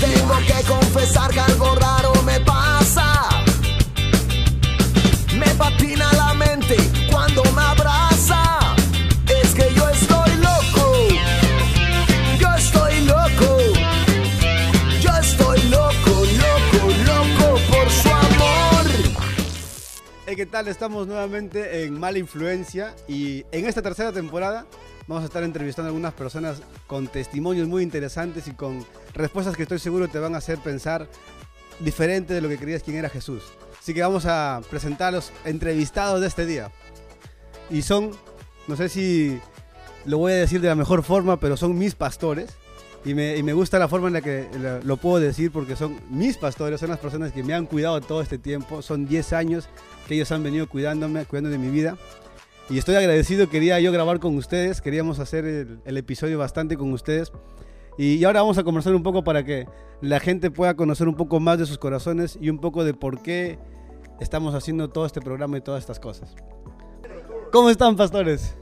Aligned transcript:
Tengo 0.00 0.36
que 0.46 0.68
confesar 0.68 1.30
que 1.30 1.40
algo 1.40 1.74
raro 1.76 2.12
me 2.24 2.38
pasa. 2.40 3.28
Me 5.34 5.46
patina 5.54 6.12
la 6.12 6.34
mente 6.34 6.76
cuando 7.10 7.42
me 7.54 7.62
abraza. 7.62 8.76
Es 9.42 9.54
que 9.54 9.72
yo 9.74 9.88
estoy 9.88 10.30
loco. 10.36 11.08
Yo 12.38 12.54
estoy 12.54 13.00
loco. 13.06 13.58
Yo 15.00 15.10
estoy 15.16 15.62
loco, 15.70 16.10
loco, 16.44 16.86
loco 17.06 17.60
por 17.70 17.90
su 17.90 18.08
amor. 18.08 18.86
Hey, 20.26 20.36
¿qué 20.36 20.46
tal? 20.46 20.68
Estamos 20.68 21.06
nuevamente 21.06 21.84
en 21.84 21.98
Mala 21.98 22.18
Influencia 22.18 22.94
y 23.08 23.46
en 23.52 23.66
esta 23.66 23.80
tercera 23.80 24.12
temporada 24.12 24.66
vamos 25.08 25.24
a 25.24 25.26
estar 25.26 25.42
entrevistando 25.42 25.88
a 25.88 25.90
algunas 25.90 26.12
personas 26.12 26.60
con 26.86 27.08
testimonios 27.08 27.66
muy 27.66 27.82
interesantes 27.82 28.46
y 28.46 28.52
con 28.52 28.84
respuestas 29.14 29.56
que 29.56 29.62
estoy 29.62 29.78
seguro 29.78 30.06
te 30.06 30.18
van 30.18 30.34
a 30.34 30.38
hacer 30.38 30.58
pensar 30.58 31.08
diferente 31.80 32.34
de 32.34 32.42
lo 32.42 32.48
que 32.48 32.58
creías 32.58 32.82
quién 32.82 32.98
era 32.98 33.08
Jesús. 33.08 33.42
Así 33.80 33.94
que 33.94 34.02
vamos 34.02 34.26
a 34.26 34.60
presentar 34.68 35.08
a 35.08 35.12
los 35.12 35.32
entrevistados 35.46 36.20
de 36.20 36.26
este 36.26 36.44
día. 36.44 36.70
Y 37.70 37.82
son, 37.82 38.10
no 38.66 38.76
sé 38.76 38.90
si 38.90 39.40
lo 40.04 40.18
voy 40.18 40.32
a 40.32 40.36
decir 40.36 40.60
de 40.60 40.68
la 40.68 40.74
mejor 40.74 41.02
forma, 41.02 41.40
pero 41.40 41.56
son 41.56 41.76
mis 41.78 41.94
pastores. 41.94 42.50
Y 43.04 43.14
me, 43.14 43.36
y 43.36 43.42
me 43.42 43.52
gusta 43.52 43.78
la 43.78 43.88
forma 43.88 44.08
en 44.08 44.14
la 44.14 44.20
que 44.20 44.48
lo, 44.84 44.96
puedo 44.98 45.20
decir 45.20 45.50
porque 45.52 45.76
son 45.76 45.98
mis 46.10 46.36
pastores, 46.36 46.80
son 46.80 46.90
las 46.90 46.98
personas 46.98 47.32
que 47.32 47.42
me 47.42 47.54
han 47.54 47.64
cuidado 47.64 48.00
todo 48.02 48.20
este 48.20 48.36
tiempo. 48.36 48.82
Son 48.82 49.06
10 49.06 49.32
años 49.32 49.68
que 50.06 50.16
ellos 50.16 50.30
han 50.32 50.42
venido 50.42 50.68
cuidándome, 50.68 51.24
cuidando 51.24 51.48
de 51.48 51.58
mi 51.58 51.70
vida. 51.70 51.96
Y 52.70 52.76
estoy 52.76 52.96
agradecido, 52.96 53.48
quería 53.48 53.80
yo 53.80 53.90
grabar 53.92 54.20
con 54.20 54.36
ustedes, 54.36 54.82
queríamos 54.82 55.20
hacer 55.20 55.46
el, 55.84 55.96
episodio 55.96 56.38
bastante 56.38 56.76
con 56.76 56.92
ustedes. 56.92 57.32
Y, 57.96 58.22
ahora 58.24 58.42
vamos 58.42 58.58
a 58.58 58.64
conversar 58.64 58.94
un 58.94 59.02
poco 59.02 59.24
para 59.24 59.42
que 59.42 59.66
la 60.02 60.20
gente 60.20 60.50
pueda 60.50 60.76
conocer 60.76 61.08
un 61.08 61.14
poco 61.14 61.40
más 61.40 61.58
de 61.58 61.64
sus 61.64 61.78
corazones 61.78 62.38
y 62.38 62.50
un 62.50 62.58
poco 62.58 62.84
de 62.84 62.92
por 62.92 63.22
qué 63.22 63.58
estamos 64.20 64.54
haciendo 64.54 64.90
todo 64.90 65.06
este 65.06 65.22
programa 65.22 65.56
y 65.56 65.62
todas 65.62 65.80
estas 65.80 65.98
cosas. 65.98 66.34
¿Cómo 67.52 67.70
están, 67.70 67.96
pastores? 67.96 68.54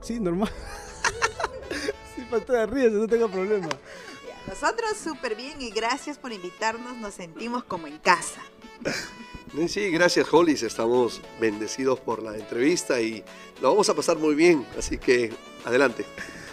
Sí, 0.00 0.20
normal. 0.20 0.50
sí, 2.14 2.22
pastora, 2.30 2.66
ríese, 2.66 2.90
no 2.90 3.08
tengo 3.08 3.28
problema. 3.28 3.68
Nosotros 4.46 4.96
súper 5.02 5.34
bien 5.34 5.60
y 5.60 5.70
gracias 5.70 6.18
por 6.18 6.32
invitarnos, 6.32 6.96
nos 6.98 7.14
sentimos 7.14 7.64
como 7.64 7.88
en 7.88 7.98
casa. 7.98 8.40
Sí, 9.68 9.90
gracias 9.90 10.26
Hollis, 10.32 10.62
estamos 10.64 11.20
bendecidos 11.40 12.00
por 12.00 12.22
la 12.22 12.34
entrevista 12.36 13.00
y 13.00 13.22
lo 13.62 13.70
vamos 13.70 13.88
a 13.88 13.94
pasar 13.94 14.18
muy 14.18 14.34
bien, 14.34 14.66
así 14.76 14.98
que 14.98 15.32
adelante. 15.64 16.04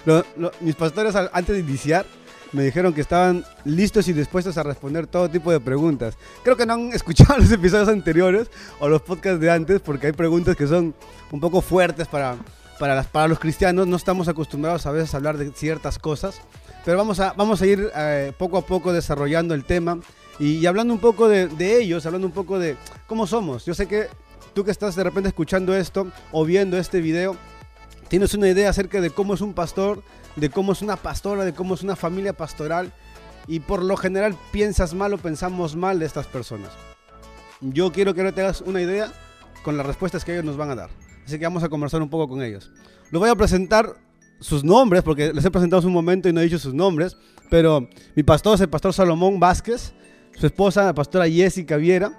Lo- 0.05 0.23
lo- 0.37 0.51
mis 0.61 0.75
pastores 0.75 1.15
antes 1.15 1.55
de 1.55 1.59
iniciar 1.61 2.05
me 2.51 2.63
dijeron 2.63 2.93
que 2.93 3.01
estaban 3.01 3.43
listos 3.65 4.07
y 4.07 4.13
dispuestos 4.13 4.57
a 4.57 4.63
responder 4.63 5.07
todo 5.07 5.29
tipo 5.29 5.51
de 5.51 5.59
preguntas. 5.59 6.15
Creo 6.43 6.55
que 6.55 6.65
no 6.65 6.73
han 6.73 6.91
escuchado 6.93 7.37
los 7.39 7.51
episodios 7.51 7.87
anteriores 7.89 8.49
o 8.79 8.87
los 8.87 9.01
podcasts 9.01 9.39
de 9.39 9.49
antes 9.49 9.79
porque 9.81 10.07
hay 10.07 10.13
preguntas 10.13 10.55
que 10.55 10.67
son 10.67 10.93
un 11.31 11.39
poco 11.39 11.61
fuertes 11.61 12.07
para, 12.07 12.37
para, 12.77 12.93
las, 12.93 13.07
para 13.07 13.27
los 13.29 13.39
cristianos. 13.39 13.87
No 13.87 13.95
estamos 13.95 14.27
acostumbrados 14.27 14.85
a 14.85 14.91
veces 14.91 15.13
a 15.13 15.17
hablar 15.17 15.37
de 15.37 15.49
ciertas 15.53 15.97
cosas, 15.97 16.39
pero 16.85 16.97
vamos 16.97 17.19
a, 17.19 17.33
vamos 17.33 17.61
a 17.61 17.65
ir 17.65 17.89
eh, 17.95 18.31
poco 18.37 18.57
a 18.57 18.65
poco 18.65 18.91
desarrollando 18.93 19.53
el 19.55 19.63
tema 19.65 19.97
y, 20.41 20.65
hablando 20.65 20.91
un 20.91 20.99
poco 20.99 21.29
de, 21.29 21.77
ellos, 21.77 22.03
hablando 22.07 22.25
un 22.25 22.33
poco 22.33 22.57
de 22.57 22.75
cómo 23.05 23.27
somos. 23.27 23.63
Yo 23.63 23.75
sé 23.75 23.87
que 23.87 24.07
tú 24.55 24.63
que 24.63 24.71
estás 24.71 24.95
de 24.95 25.03
repente 25.03 25.29
escuchando 25.29 25.75
esto 25.75 26.07
o 26.31 26.43
viendo 26.43 26.79
este 26.79 26.99
video, 26.99 27.37
tienes 28.07 28.33
una 28.33 28.49
idea 28.49 28.71
acerca 28.71 28.99
de 29.01 29.11
cómo 29.11 29.35
es 29.35 29.41
un 29.41 29.53
pastor, 29.53 30.01
de 30.35 30.49
cómo 30.49 30.71
es 30.71 30.81
una 30.81 30.95
pastora, 30.95 31.45
de 31.45 31.53
cómo 31.53 31.75
es 31.75 31.83
una 31.83 31.95
familia 31.95 32.33
pastoral 32.33 32.91
y 33.47 33.59
por 33.59 33.83
lo 33.83 33.95
general 33.95 34.35
piensas 34.51 34.95
mal 34.95 35.13
o 35.13 35.19
pensamos 35.19 35.75
mal 35.75 35.99
de 35.99 36.07
estas 36.07 36.25
personas. 36.25 36.71
Yo 37.61 37.91
quiero 37.91 38.15
que 38.15 38.21
ahora 38.21 38.31
te 38.31 38.41
hagas 38.41 38.61
una 38.61 38.81
idea 38.81 39.13
con 39.61 39.77
las 39.77 39.85
respuestas 39.85 40.25
que 40.25 40.33
ellos 40.33 40.45
nos 40.45 40.57
van 40.57 40.71
a 40.71 40.75
dar. 40.75 40.89
Así 41.23 41.37
que 41.37 41.45
vamos 41.45 41.63
a 41.63 41.69
conversar 41.69 42.01
un 42.01 42.09
poco 42.09 42.27
con 42.27 42.41
ellos. 42.41 42.71
Los 43.11 43.19
voy 43.19 43.29
a 43.29 43.35
presentar 43.35 43.95
sus 44.39 44.63
nombres, 44.63 45.03
porque 45.03 45.33
les 45.33 45.45
he 45.45 45.51
presentado 45.51 45.77
hace 45.77 45.87
un 45.87 45.93
momento 45.93 46.27
y 46.27 46.33
no 46.33 46.41
he 46.41 46.45
dicho 46.45 46.57
sus 46.57 46.73
nombres, 46.73 47.15
pero 47.51 47.87
mi 48.15 48.23
pastor 48.23 48.55
es 48.55 48.61
el 48.61 48.69
pastor 48.69 48.91
Salomón 48.91 49.39
Vázquez, 49.39 49.93
su 50.37 50.45
esposa, 50.45 50.85
la 50.85 50.93
pastora 50.93 51.29
Jessica 51.29 51.77
Viera, 51.77 52.13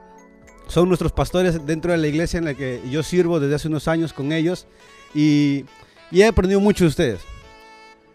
son 0.68 0.88
nuestros 0.88 1.12
pastores 1.12 1.66
dentro 1.66 1.92
de 1.92 1.98
la 1.98 2.06
iglesia 2.06 2.38
en 2.38 2.44
la 2.44 2.54
que 2.54 2.80
yo 2.90 3.02
sirvo 3.02 3.40
desde 3.40 3.54
hace 3.56 3.68
unos 3.68 3.88
años 3.88 4.12
con 4.12 4.32
ellos 4.32 4.66
y, 5.14 5.64
he 6.10 6.24
aprendido 6.24 6.60
mucho 6.60 6.84
de 6.84 6.88
ustedes. 6.88 7.20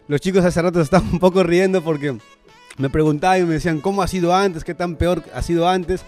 Los 0.06 0.20
chicos 0.20 0.44
hace 0.44 0.62
rato 0.62 0.80
estaban 0.80 1.08
un 1.12 1.18
poco 1.18 1.42
riendo 1.42 1.82
porque 1.82 2.16
me 2.78 2.90
preguntaban 2.90 3.40
y 3.40 3.44
me 3.44 3.54
decían 3.54 3.80
cómo 3.80 4.02
ha 4.02 4.08
sido 4.08 4.34
antes, 4.34 4.64
qué 4.64 4.74
tan 4.74 4.96
peor 4.96 5.22
ha 5.34 5.42
sido 5.42 5.68
antes. 5.68 6.02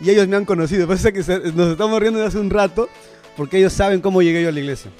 Y 0.00 0.10
ellos 0.10 0.28
me 0.28 0.36
han 0.36 0.44
conocido. 0.44 0.86
Pasa 0.88 1.12
que 1.12 1.20
nos 1.54 1.70
estamos 1.70 2.00
riendo 2.00 2.18
de 2.18 2.26
hace 2.26 2.38
un 2.38 2.50
rato 2.50 2.88
porque 3.36 3.58
ellos 3.58 3.72
saben 3.72 4.00
cómo 4.00 4.22
llegué 4.22 4.42
yo 4.42 4.48
a 4.48 4.52
la 4.52 4.60
iglesia. 4.60 4.90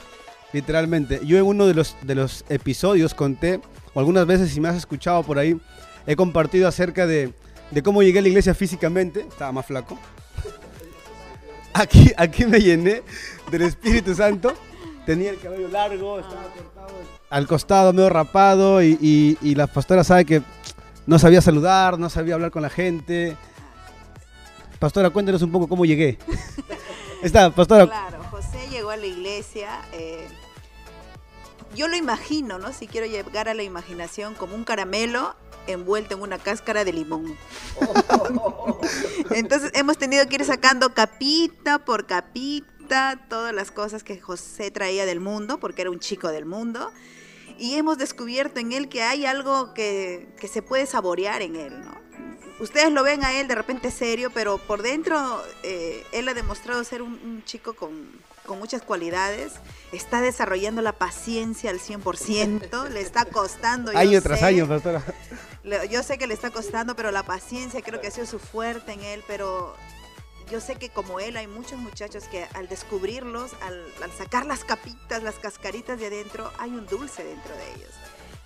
Literalmente. 0.52 1.20
Yo 1.24 1.36
en 1.36 1.44
uno 1.44 1.66
de 1.66 1.74
los, 1.74 1.96
de 2.02 2.14
los 2.14 2.44
episodios 2.48 3.12
conté, 3.12 3.60
o 3.92 4.00
algunas 4.00 4.26
veces 4.26 4.50
si 4.50 4.60
me 4.60 4.68
has 4.68 4.76
escuchado 4.76 5.22
por 5.22 5.38
ahí, 5.38 5.58
he 6.06 6.16
compartido 6.16 6.68
acerca 6.68 7.06
de, 7.06 7.32
de 7.70 7.82
cómo 7.82 8.02
llegué 8.02 8.18
a 8.18 8.22
la 8.22 8.28
iglesia 8.28 8.54
físicamente. 8.54 9.20
Estaba 9.20 9.52
más 9.52 9.66
flaco. 9.66 9.98
Aquí, 11.74 12.12
aquí 12.16 12.46
me 12.46 12.58
llené 12.60 13.02
del 13.50 13.62
Espíritu 13.62 14.14
Santo. 14.14 14.54
Tenía 15.04 15.30
el 15.30 15.38
cabello 15.38 15.68
largo, 15.68 16.18
estaba 16.18 16.42
cortado 16.44 16.94
al 17.30 17.46
costado, 17.46 17.92
medio 17.92 18.08
rapado. 18.08 18.82
Y, 18.82 18.98
y- 19.00 19.38
y 19.42 19.54
la 19.54 19.66
pastora 19.66 20.02
sabe 20.02 20.24
que 20.24 20.42
no 21.06 21.18
sabía 21.18 21.40
saludar, 21.40 21.98
no 21.98 22.08
sabía 22.10 22.34
hablar 22.34 22.50
con 22.50 22.62
la 22.62 22.70
gente. 22.70 23.36
Pastora, 24.78 25.10
cuéntanos 25.10 25.42
un 25.42 25.52
poco 25.52 25.68
cómo 25.68 25.84
llegué. 25.84 26.18
Está, 27.22 27.50
pastora. 27.50 27.86
Claro, 27.86 28.22
José 28.30 28.68
llegó 28.70 28.90
a 28.90 28.96
la 28.96 29.06
iglesia. 29.06 29.80
eh, 29.92 30.26
yo 31.76 31.86
lo 31.88 31.96
imagino, 31.96 32.58
¿no? 32.58 32.72
Si 32.72 32.86
quiero 32.88 33.06
llegar 33.06 33.48
a 33.48 33.54
la 33.54 33.62
imaginación 33.62 34.34
como 34.34 34.56
un 34.56 34.64
caramelo 34.64 35.36
envuelto 35.66 36.14
en 36.14 36.22
una 36.22 36.38
cáscara 36.38 36.84
de 36.84 36.92
limón. 36.92 37.36
Entonces 39.30 39.70
hemos 39.74 39.98
tenido 39.98 40.26
que 40.26 40.36
ir 40.36 40.44
sacando 40.44 40.94
capita 40.94 41.84
por 41.84 42.06
capita 42.06 43.20
todas 43.28 43.54
las 43.54 43.70
cosas 43.70 44.02
que 44.02 44.20
José 44.20 44.70
traía 44.70 45.06
del 45.06 45.20
mundo, 45.20 45.58
porque 45.60 45.82
era 45.82 45.90
un 45.90 46.00
chico 46.00 46.28
del 46.28 46.46
mundo. 46.46 46.90
Y 47.58 47.74
hemos 47.74 47.98
descubierto 47.98 48.60
en 48.60 48.72
él 48.72 48.88
que 48.88 49.02
hay 49.02 49.26
algo 49.26 49.72
que, 49.74 50.28
que 50.38 50.48
se 50.48 50.62
puede 50.62 50.86
saborear 50.86 51.42
en 51.42 51.56
él, 51.56 51.80
¿no? 51.80 52.06
Ustedes 52.58 52.90
lo 52.90 53.02
ven 53.02 53.22
a 53.22 53.38
él 53.38 53.48
de 53.48 53.54
repente 53.54 53.90
serio, 53.90 54.30
pero 54.32 54.56
por 54.56 54.80
dentro 54.80 55.42
eh, 55.62 56.06
él 56.12 56.26
ha 56.28 56.34
demostrado 56.34 56.82
ser 56.84 57.02
un, 57.02 57.12
un 57.12 57.44
chico 57.44 57.74
con, 57.74 58.10
con 58.46 58.58
muchas 58.58 58.82
cualidades. 58.82 59.52
Está 59.92 60.20
desarrollando 60.20 60.80
la 60.82 60.92
paciencia 60.92 61.70
al 61.70 61.78
100%, 61.80 62.88
le 62.88 63.00
está 63.00 63.24
costando. 63.26 63.90
Año 63.96 64.22
tras 64.22 64.38
sé. 64.40 64.44
año. 64.46 64.66
Le- 65.62 65.88
Yo 65.88 66.02
sé 66.02 66.16
que 66.18 66.26
le 66.26 66.34
está 66.34 66.50
costando, 66.50 66.94
pero 66.96 67.10
la 67.10 67.22
paciencia 67.24 67.82
creo 67.82 68.00
que 68.00 68.06
ha 68.08 68.10
sido 68.10 68.26
su 68.26 68.38
fuerte 68.38 68.92
en 68.92 69.02
él, 69.02 69.22
pero 69.26 69.74
yo 70.50 70.60
sé 70.60 70.76
que 70.76 70.90
como 70.90 71.18
él 71.18 71.36
hay 71.36 71.48
muchos 71.48 71.78
muchachos 71.78 72.24
que 72.30 72.46
al 72.54 72.68
descubrirlos, 72.68 73.50
al, 73.62 73.84
al 74.02 74.12
sacar 74.12 74.46
las 74.46 74.64
capitas, 74.64 75.22
las 75.24 75.34
cascaritas 75.36 75.98
de 75.98 76.06
adentro, 76.06 76.52
hay 76.58 76.70
un 76.70 76.86
dulce 76.86 77.24
dentro 77.24 77.54
de 77.56 77.72
ellos. 77.74 77.90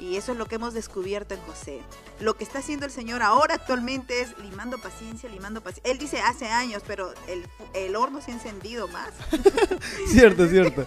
Y 0.01 0.17
eso 0.17 0.33
es 0.33 0.39
lo 0.39 0.47
que 0.47 0.55
hemos 0.55 0.73
descubierto 0.73 1.35
en 1.35 1.41
José. 1.43 1.81
Lo 2.21 2.35
que 2.35 2.45
está 2.45 2.61
haciendo 2.61 2.87
el 2.87 2.93
Señor 2.93 3.23
ahora 3.23 3.55
actualmente 3.55 4.23
es 4.23 4.37
limando 4.39 4.79
paciencia, 4.79 5.29
limando 5.29 5.61
paciencia. 5.61 5.93
Él 5.93 5.99
dice 5.99 6.21
hace 6.21 6.47
años, 6.47 6.83
pero 6.87 7.13
el, 7.29 7.47
el 7.75 7.95
horno 7.97 8.23
se 8.23 8.31
ha 8.31 8.35
encendido 8.35 8.89
más. 8.89 9.13
Cierto, 10.09 10.49
cierto. 10.49 10.85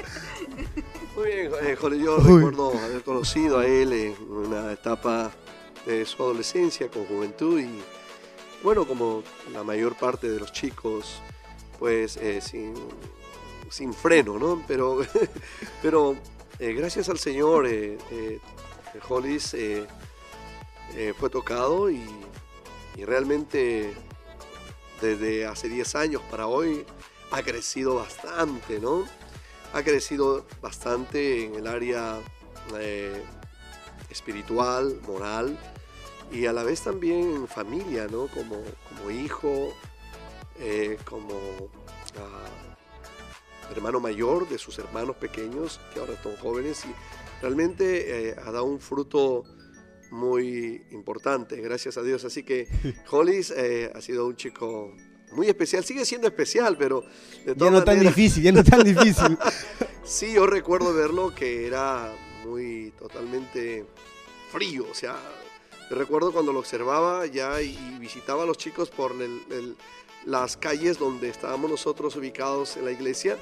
Muy 1.16 1.28
bien, 1.28 1.52
eh, 1.62 1.78
Hollis, 1.80 2.04
yo 2.04 2.18
Uy. 2.18 2.38
recuerdo 2.38 2.78
haber 2.78 3.04
conocido 3.04 3.60
a 3.60 3.68
él 3.68 3.94
en 3.94 4.16
una 4.30 4.72
etapa 4.72 5.32
de 5.86 6.06
su 6.06 6.24
adolescencia 6.24 6.90
con 6.90 7.06
juventud 7.06 7.60
y 7.60 7.84
bueno, 8.64 8.88
como 8.88 9.24
la 9.52 9.64
mayor 9.64 9.96
parte 9.96 10.30
de 10.30 10.40
los 10.40 10.52
chicos, 10.52 11.22
pues 11.78 12.18
eh, 12.18 12.42
sin, 12.42 12.74
sin 13.70 13.94
freno, 13.94 14.40
¿no? 14.40 14.64
Pero, 14.68 15.02
pero 15.82 16.16
eh, 16.60 16.74
gracias 16.74 17.10
al 17.10 17.18
Señor, 17.18 17.68
eh, 17.68 17.98
eh, 18.12 18.40
Hollis 19.08 19.54
eh, 19.54 19.86
eh, 20.96 21.14
fue 21.18 21.30
tocado 21.30 21.90
y, 21.90 22.08
realmente 23.06 23.92
desde 25.02 25.48
hace 25.48 25.68
10 25.68 25.96
años 25.96 26.22
para 26.30 26.46
hoy 26.46 26.86
ha 27.32 27.42
crecido 27.42 27.96
bastante, 27.96 28.80
¿no? 28.80 29.04
Ha 29.74 29.82
crecido 29.82 30.46
bastante 30.62 31.46
en 31.46 31.56
el 31.56 31.66
área 31.66 32.20
eh, 32.78 33.24
espiritual, 34.12 35.02
moral 35.08 35.58
y 36.32 36.46
a 36.46 36.54
la 36.54 36.64
vez 36.64 36.82
también 36.82 37.36
en 37.36 37.48
familia, 37.48 38.08
¿no? 38.08 38.28
Como, 38.28 38.62
hijo, 39.10 39.74
como, 41.04 41.34
ah, 42.20 43.72
hermano 43.72 44.00
mayor 44.00 44.48
de 44.48 44.60
sus 44.60 44.78
hermanos 44.78 45.16
pequeños, 45.16 45.80
que 45.94 46.00
ahora 46.00 46.14
son 46.22 46.38
jóvenes, 46.38 46.86
y 46.86 46.94
realmente 47.44 48.30
eh, 48.30 48.36
ha 48.42 48.52
dado 48.52 48.64
un 48.64 48.80
fruto 48.80 49.44
muy 50.12 50.82
importante, 50.92 51.58
gracias 51.62 51.98
a 51.98 52.02
Dios. 52.02 52.24
Así 52.24 52.44
que 52.44 52.68
Hollis 53.12 53.52
eh, 53.56 53.92
ha 53.94 54.02
sido 54.02 54.26
un 54.28 54.36
chico 54.36 54.96
muy 55.34 55.48
especial, 55.48 55.84
sigue 55.84 56.06
siendo 56.06 56.28
especial, 56.28 56.78
pero 56.78 57.02
de 57.46 57.54
Ya 57.54 57.56
todas 57.56 57.74
no 57.74 57.84
tan 57.84 58.00
difícil, 58.00 58.44
ya 58.44 58.52
no 58.52 58.64
tan 58.64 58.84
difícil. 58.84 59.38
Sí, 60.06 60.34
yo 60.34 60.46
recuerdo 60.46 60.94
verlo 60.94 61.34
que 61.34 61.66
era 61.66 62.14
muy 62.46 62.92
totalmente 63.00 63.86
frío, 64.52 64.86
o 64.92 64.94
sea, 64.94 65.16
recuerdo 65.90 66.34
cuando 66.34 66.52
lo 66.52 66.60
observaba 66.60 67.26
ya 67.26 67.62
y, 67.62 67.70
y 67.70 68.00
visitaba 68.00 68.44
a 68.44 68.46
los 68.46 68.58
chicos 68.58 68.90
por 68.90 69.14
el- 69.14 69.42
el- 69.50 69.78
las 70.26 70.58
calles 70.58 71.00
donde 71.00 71.30
estábamos 71.30 71.72
nosotros 71.72 72.18
ubicados 72.18 72.76
en 72.76 72.84
la 72.84 72.92
iglesia 72.92 73.38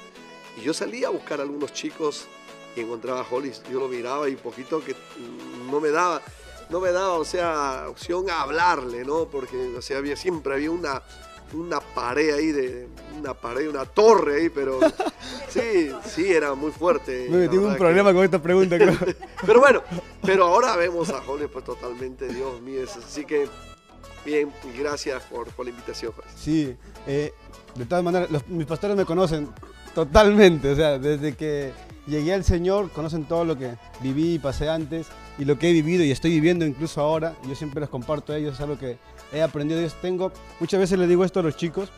y 0.55 0.61
yo 0.63 0.71
salía 0.73 1.07
a 1.07 1.09
buscar 1.09 1.39
a 1.39 1.43
algunos 1.43 1.73
chicos 1.73 2.27
y 2.75 2.81
encontraba 2.81 3.21
a 3.21 3.25
Hollis, 3.29 3.61
yo 3.71 3.79
lo 3.79 3.87
miraba 3.87 4.29
y 4.29 4.35
poquito 4.35 4.83
que 4.83 4.95
no 5.69 5.79
me 5.79 5.89
daba, 5.89 6.21
no 6.69 6.79
me 6.79 6.91
daba, 6.91 7.13
o 7.13 7.25
sea, 7.25 7.85
opción 7.89 8.29
a 8.29 8.41
hablarle, 8.41 9.03
¿no? 9.03 9.25
Porque, 9.25 9.75
o 9.77 9.81
sea, 9.81 9.97
había, 9.97 10.15
siempre 10.15 10.53
había 10.53 10.71
una, 10.71 11.01
una 11.53 11.81
pared 11.81 12.33
ahí, 12.33 12.51
de, 12.51 12.87
una 13.19 13.33
pared, 13.33 13.67
una 13.69 13.85
torre 13.85 14.41
ahí, 14.41 14.49
pero 14.49 14.79
sí, 15.49 15.91
sí, 16.05 16.31
era 16.31 16.53
muy 16.53 16.71
fuerte. 16.71 17.27
Me 17.29 17.37
metí 17.39 17.57
un 17.57 17.73
que- 17.73 17.77
problema 17.77 18.13
con 18.13 18.23
esta 18.23 18.41
pregunta. 18.41 18.77
pero 19.45 19.59
bueno, 19.59 19.83
pero 20.25 20.45
ahora 20.45 20.75
vemos 20.77 21.09
a 21.09 21.19
Holly 21.27 21.47
pues 21.47 21.65
totalmente, 21.65 22.27
Dios 22.29 22.61
mío. 22.61 22.83
es- 22.83 22.95
Así 22.95 23.25
que, 23.25 23.49
bien, 24.25 24.51
y 24.73 24.77
gracias 24.79 25.23
por, 25.23 25.47
por 25.49 25.65
la 25.65 25.71
invitación, 25.71 26.13
Jorge. 26.13 26.29
Sí, 26.37 26.73
eh, 27.05 27.33
de 27.75 27.85
todas 27.85 28.03
maneras, 28.03 28.31
los- 28.31 28.47
mis 28.47 28.65
pastores 28.65 28.95
me 28.95 29.03
conocen 29.03 29.49
totalmente, 29.93 30.71
o 30.71 30.75
sea, 30.75 30.97
desde 30.97 31.35
que 31.35 31.73
llegué 32.07 32.33
al 32.33 32.43
Señor, 32.43 32.91
conocen 32.91 33.25
todo 33.25 33.45
lo 33.45 33.57
que 33.57 33.75
viví 34.01 34.35
y 34.35 34.39
pasé 34.39 34.69
antes 34.69 35.07
y 35.37 35.45
lo 35.45 35.57
que 35.57 35.69
he 35.69 35.73
vivido 35.73 36.03
y 36.03 36.11
estoy 36.11 36.31
viviendo 36.31 36.65
incluso 36.65 37.01
ahora. 37.01 37.35
Yo 37.47 37.55
siempre 37.55 37.81
les 37.81 37.89
comparto 37.89 38.33
a 38.33 38.37
ellos, 38.37 38.55
es 38.55 38.61
algo 38.61 38.77
que 38.77 38.97
he 39.31 39.41
aprendido 39.41 39.79
ellos. 39.79 39.95
Tengo, 40.01 40.31
muchas 40.59 40.79
veces 40.79 40.97
les 40.97 41.07
digo 41.07 41.23
esto 41.23 41.39
a 41.39 41.43
los 41.43 41.55
chicos 41.55 41.89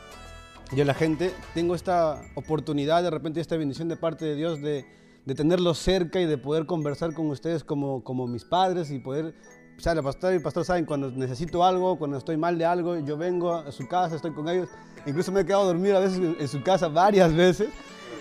y 0.76 0.82
a 0.82 0.86
la 0.86 0.94
gente, 0.94 1.32
tengo 1.54 1.76
esta 1.76 2.22
oportunidad, 2.36 3.04
de 3.04 3.10
repente 3.10 3.40
esta 3.40 3.58
bendición 3.58 3.90
de 3.90 3.96
parte 3.96 4.26
de 4.26 4.36
Dios 4.36 4.62
de, 4.62 4.86
de 5.26 5.36
tenerlos 5.36 5.78
cerca 5.78 6.20
y 6.20 6.26
de 6.26 6.38
poder 6.38 6.66
conversar 6.66 7.14
con 7.14 7.30
ustedes 7.30 7.64
como, 7.64 8.04
como 8.04 8.28
mis 8.28 8.44
padres 8.44 8.92
y 8.92 9.00
poder 9.00 9.36
o 9.76 9.82
sea, 9.82 9.96
la 9.96 10.04
pastora 10.04 10.34
y 10.34 10.38
el 10.38 10.44
pastor 10.44 10.64
saben 10.66 10.86
cuando 10.86 11.10
necesito 11.12 11.64
algo, 11.64 11.98
cuando 11.98 12.18
estoy 12.18 12.38
mal 12.38 12.58
de 12.58 12.66
algo, 12.66 13.00
yo 13.00 13.18
vengo 13.18 13.56
a 13.56 13.72
su 13.72 13.88
casa, 13.88 14.16
estoy 14.16 14.32
con 14.32 14.48
ellos. 14.48 14.70
Incluso 15.06 15.32
me 15.32 15.42
he 15.42 15.46
quedado 15.46 15.64
a 15.64 15.66
dormir 15.66 15.96
a 15.96 16.00
veces 16.00 16.20
en 16.40 16.48
su 16.48 16.62
casa 16.62 16.88
varias 16.88 17.34
veces 17.34 17.70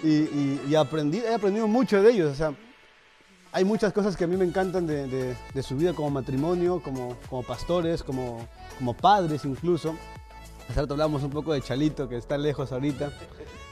y, 0.02 0.75
aprendí, 0.75 1.19
he 1.19 1.34
aprendido 1.34 1.69
mucho 1.69 2.02
de 2.02 2.10
ellos. 2.10 2.32
O 2.32 2.34
sea, 2.34 2.54
hay 3.52 3.64
muchas 3.64 3.93
cosas 3.93 4.16
que 4.16 4.25
a 4.25 4.26
mí 4.26 4.37
me 4.37 4.44
encantan 4.44 4.87
de, 4.87 5.37
su 5.62 5.76
vida 5.76 5.93
como 5.93 6.10
matrimonio, 6.10 6.81
como, 6.82 7.16
como 7.28 7.43
pastores, 7.43 8.02
como, 8.02 8.46
como 8.78 8.94
padres 8.94 9.44
incluso. 9.44 9.94
Hace 10.69 10.81
rato 10.81 10.94
hablamos 10.94 11.22
un 11.22 11.31
poco 11.31 11.52
de 11.52 11.60
Chalito, 11.60 12.08
que 12.08 12.16
está 12.16 12.38
lejos 12.38 12.72
ahorita, 12.72 13.12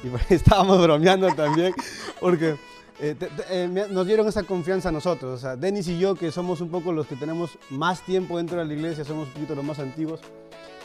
y 0.04 0.34
estábamos 0.34 0.82
bromeando 0.82 1.28
también, 1.34 1.72
porque 2.20 2.56
eh, 3.00 3.14
te- 3.18 3.30
eh, 3.48 3.68
nos 3.68 4.06
dieron 4.06 4.26
esa 4.28 4.42
confianza 4.42 4.90
a 4.90 4.92
nosotros. 4.92 5.38
O 5.38 5.38
sea, 5.40 5.56
Denis 5.56 5.88
y 5.88 5.98
yo, 5.98 6.14
que 6.14 6.30
somos 6.30 6.60
un 6.60 6.68
poco 6.68 6.92
los 6.92 7.06
que 7.06 7.16
tenemos 7.16 7.52
más 7.70 8.02
tiempo 8.04 8.36
dentro 8.36 8.58
de 8.58 8.66
la 8.66 8.74
iglesia, 8.74 9.04
somos 9.04 9.28
un 9.28 9.34
poquito 9.34 9.54
los 9.54 9.64
más 9.64 9.78
antiguos, 9.78 10.20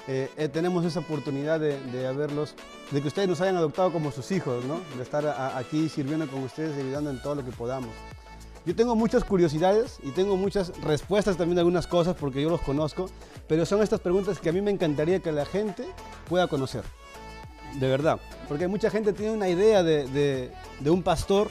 eh, 0.08 0.30
eh, 0.38 0.48
tenemos 0.50 0.86
esa 0.86 1.00
oportunidad 1.00 1.60
de, 1.60 1.80
de 1.92 2.08
haberlos, 2.08 2.56
de 2.92 3.02
que 3.02 3.08
ustedes 3.08 3.28
nos 3.28 3.42
hayan 3.42 3.56
adoptado 3.58 3.92
como 3.92 4.12
sus 4.12 4.32
hijos, 4.32 4.64
¿no? 4.66 4.80
De 4.98 5.04
estar 5.04 5.26
a- 5.26 5.58
aquí 5.58 5.90
sirviendo 5.90 6.28
con 6.28 6.44
ustedes 6.44 6.78
ayudando 6.78 7.10
en 7.10 7.22
todo 7.22 7.36
lo 7.36 7.44
que 7.46 7.52
podamos. 7.52 7.90
Yo 8.66 8.76
tengo 8.76 8.96
muchas 8.96 9.24
curiosidades 9.24 9.98
y 10.04 10.10
tengo 10.12 10.38
muchas 10.38 10.72
respuestas 10.82 11.38
también 11.38 11.56
de 11.56 11.62
algunas 11.62 11.86
cosas 11.88 12.16
porque 12.20 12.42
yo 12.42 12.50
los 12.50 12.62
conozco, 12.62 13.10
pero 13.48 13.66
son 13.66 13.82
estas 13.84 14.00
preguntas 14.00 14.40
que 14.40 14.50
a 14.50 14.54
mí 14.54 14.62
me 14.62 14.72
encantaría 14.72 15.20
que 15.20 15.32
la 15.32 15.46
gente 15.46 15.86
pueda 16.28 16.48
conocer. 16.48 16.84
De 17.80 17.88
verdad. 17.88 18.20
Porque 18.48 18.68
mucha 18.68 18.90
gente 18.90 19.12
tiene 19.14 19.34
una 19.34 19.50
idea 19.50 19.84
de, 19.84 20.08
de- 20.08 20.52
de 20.80 20.90
un 20.90 21.04
pastor 21.04 21.50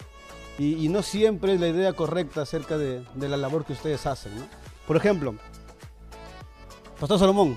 y, 0.59 0.85
y 0.85 0.89
no 0.89 1.03
siempre 1.03 1.55
es 1.55 1.61
la 1.61 1.69
idea 1.69 1.93
correcta 1.93 2.43
acerca 2.43 2.79
de, 2.79 3.05
de 3.15 3.29
la 3.29 3.37
labor 3.37 3.65
que 3.65 3.75
ustedes 3.75 4.07
hacen. 4.07 4.35
¿no? 4.37 4.47
Por 4.87 4.97
ejemplo, 4.97 5.35
Pastor 6.99 7.19
Salomón, 7.19 7.57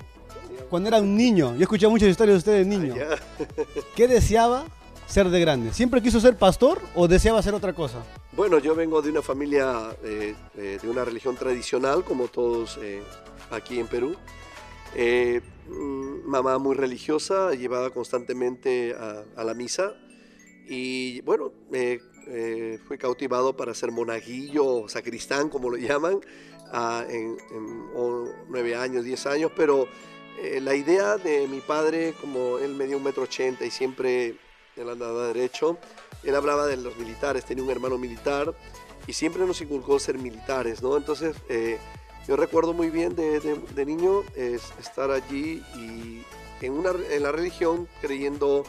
cuando 0.70 0.90
era 0.90 1.00
un 1.02 1.16
niño, 1.16 1.56
yo 1.56 1.62
escuché 1.64 1.88
muchas 1.88 2.10
historias 2.10 2.36
de 2.36 2.38
usted 2.40 2.52
de 2.60 2.66
niño. 2.66 2.96
Ya. 2.96 3.10
¿Qué 3.96 4.08
deseaba 4.08 4.66
ser 5.08 5.30
de 5.30 5.40
grande? 5.40 5.74
¿Siempre 5.74 6.02
quiso 6.02 6.20
ser 6.20 6.36
pastor 6.38 6.82
o 6.96 7.08
deseaba 7.08 7.40
hacer 7.40 7.54
otra 7.54 7.74
cosa? 7.74 8.04
Bueno, 8.34 8.60
yo 8.60 8.76
vengo 8.76 9.02
de 9.02 9.10
una 9.10 9.22
familia 9.22 9.96
eh, 10.04 10.36
eh, 10.58 10.78
de 10.82 10.90
una 10.90 11.04
religión 11.06 11.36
tradicional, 11.36 12.04
como 12.04 12.28
todos 12.28 12.78
eh, 12.82 13.02
aquí 13.52 13.80
en 13.80 13.88
Perú. 13.88 14.16
Eh, 14.96 15.42
mm, 15.70 16.28
mamá 16.30 16.58
muy 16.60 16.76
religiosa, 16.76 17.52
llevaba 17.54 17.90
constantemente 17.92 18.94
a, 19.00 19.24
a 19.36 19.44
la 19.44 19.54
misa. 19.54 19.94
Y 20.70 21.22
bueno, 21.22 21.52
eh, 21.72 22.00
fui 22.88 22.98
cautivado 22.98 23.56
para 23.56 23.74
ser 23.74 23.92
monaguillo 23.92 24.88
sacristán, 24.90 25.48
como 25.50 25.70
lo 25.70 25.78
llaman, 25.78 26.20
ah, 26.74 27.06
en, 27.10 27.38
en 27.52 27.86
o- 27.96 28.30
nueve 28.50 28.76
años, 28.76 29.04
diez 29.06 29.26
años. 29.26 29.52
Pero 29.56 29.88
eh, 30.38 30.62
la 30.62 30.76
idea 30.76 31.18
de 31.18 31.48
mi 31.48 31.62
padre, 31.62 32.14
como 32.22 32.60
él 32.60 32.74
medía 32.76 32.98
un 32.98 33.04
metro 33.04 33.24
ochenta 33.24 33.66
y 33.66 33.72
siempre 33.72 34.36
él 34.76 34.90
andaba 34.90 35.28
derecho, 35.28 35.78
él 36.24 36.36
hablaba 36.36 36.68
de 36.68 36.78
los 36.78 36.96
militares, 36.98 37.46
tenía 37.46 37.64
un 37.64 37.72
hermano 37.72 37.98
militar 37.98 38.56
y 39.08 39.14
siempre 39.14 39.46
nos 39.46 39.62
inculcó 39.62 40.00
ser 40.00 40.18
militares, 40.18 40.84
¿no? 40.84 40.96
Entonces, 40.98 41.36
eh, 41.50 41.80
yo 42.28 42.36
recuerdo 42.36 42.74
muy 42.74 42.90
bien 42.90 43.16
de, 43.16 43.86
niño 43.86 44.24
es 44.36 44.74
estar 44.80 45.12
allí 45.12 45.64
y 45.76 46.24
en, 46.62 46.74
una, 46.74 46.92
la 46.92 47.32
religión 47.32 47.88
creyendo 48.02 48.64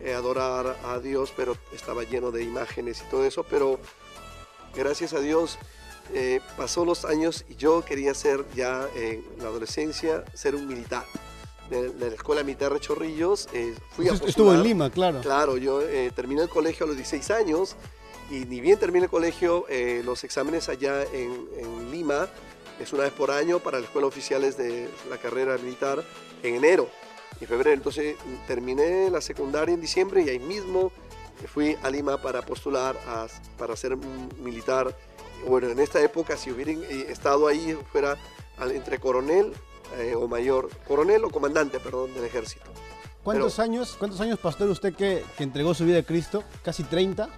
eh, 0.00 0.14
adorar 0.14 0.78
a 0.84 0.98
Dios, 0.98 1.32
pero 1.36 1.56
estaba 1.72 2.04
lleno 2.04 2.30
de 2.30 2.42
imágenes 2.42 3.02
y 3.06 3.10
todo 3.10 3.24
eso, 3.24 3.44
pero 3.44 3.78
gracias 4.74 5.12
a 5.12 5.20
Dios 5.20 5.58
eh, 6.12 6.40
pasó 6.56 6.84
los 6.84 7.04
años 7.04 7.44
y 7.48 7.56
yo 7.56 7.84
quería 7.84 8.14
ser 8.14 8.44
ya 8.54 8.88
en 8.94 9.24
la 9.38 9.44
adolescencia, 9.48 10.24
ser 10.34 10.54
un 10.54 10.66
militar. 10.66 11.04
De, 11.70 11.88
de 11.90 12.08
la 12.10 12.14
escuela 12.16 12.42
militar 12.42 12.72
de 12.74 12.80
Chorrillos, 12.80 13.48
eh, 13.54 13.74
fui 13.96 14.06
a 14.08 14.12
Usted 14.12 14.28
Estuvo 14.28 14.52
en. 14.52 14.62
Lima, 14.62 14.90
claro. 14.90 15.20
Claro, 15.22 15.56
yo 15.56 15.80
eh, 15.80 16.10
terminé 16.14 16.42
el 16.42 16.48
colegio 16.50 16.84
a 16.84 16.86
los 16.88 16.96
16 16.96 17.30
años 17.30 17.76
y 18.30 18.44
ni 18.44 18.60
bien 18.60 18.78
terminé 18.78 19.04
el 19.06 19.10
colegio, 19.10 19.64
eh, 19.70 20.02
los 20.04 20.22
exámenes 20.24 20.68
allá 20.68 21.02
en, 21.12 21.48
en 21.56 21.90
Lima 21.90 22.28
es 22.78 22.92
una 22.92 23.04
vez 23.04 23.12
por 23.12 23.30
año 23.30 23.58
para 23.60 23.78
las 23.78 23.86
escuelas 23.86 24.08
oficiales 24.08 24.56
de 24.58 24.88
la 25.08 25.16
carrera 25.16 25.56
militar 25.56 26.04
en 26.42 26.56
enero 26.56 26.88
y 27.40 27.46
febrero. 27.46 27.72
Entonces 27.74 28.16
terminé 28.46 29.08
la 29.08 29.20
secundaria 29.22 29.72
en 29.74 29.80
diciembre 29.80 30.22
y 30.22 30.28
ahí 30.28 30.38
mismo 30.40 30.92
fui 31.54 31.76
a 31.82 31.88
Lima 31.90 32.20
para 32.20 32.42
postular 32.42 32.96
a- 33.06 33.28
para 33.56 33.76
ser 33.76 33.96
militar. 34.42 34.94
Bueno, 35.46 35.68
en 35.68 35.78
esta 35.80 36.00
época 36.00 36.36
si 36.36 36.50
hubieran 36.50 36.82
eh, 36.84 37.06
estado 37.08 37.46
ahí 37.48 37.76
fuera 37.90 38.16
entre 38.72 38.98
coronel 38.98 39.52
eh, 39.98 40.14
o 40.14 40.28
mayor, 40.28 40.70
coronel 40.86 41.24
o 41.24 41.30
comandante, 41.30 41.80
perdón, 41.80 42.14
del 42.14 42.24
ejército. 42.24 42.70
¿Cuántos 43.24 43.58
años, 43.58 43.96
cuántos 43.98 44.20
años, 44.20 44.38
pastor, 44.38 44.68
usted 44.68 44.94
que, 44.94 45.24
que 45.36 45.44
entregó 45.44 45.74
su 45.74 45.84
vida 45.84 45.98
a 45.98 46.02
Cristo? 46.02 46.42
¿Casi 46.64 46.82
30? 46.84 47.28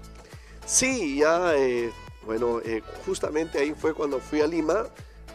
Sí, 0.67 1.19
ya, 1.19 1.55
eh, 1.57 1.93
bueno, 2.25 2.61
eh, 2.65 2.83
justamente 3.05 3.59
ahí 3.59 3.75
fue 3.75 3.93
cuando 3.93 4.19
fui 4.19 4.41
a 4.41 4.47
Lima 4.47 4.87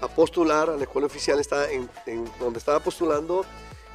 a 0.02 0.08
postular 0.08 0.70
a 0.70 0.76
la 0.76 0.84
escuela 0.84 1.06
oficial, 1.08 1.40
estaba 1.40 1.70
en, 1.70 1.90
en 2.08 2.26
donde 2.40 2.58
estaba 2.58 2.80
postulando, 2.80 3.46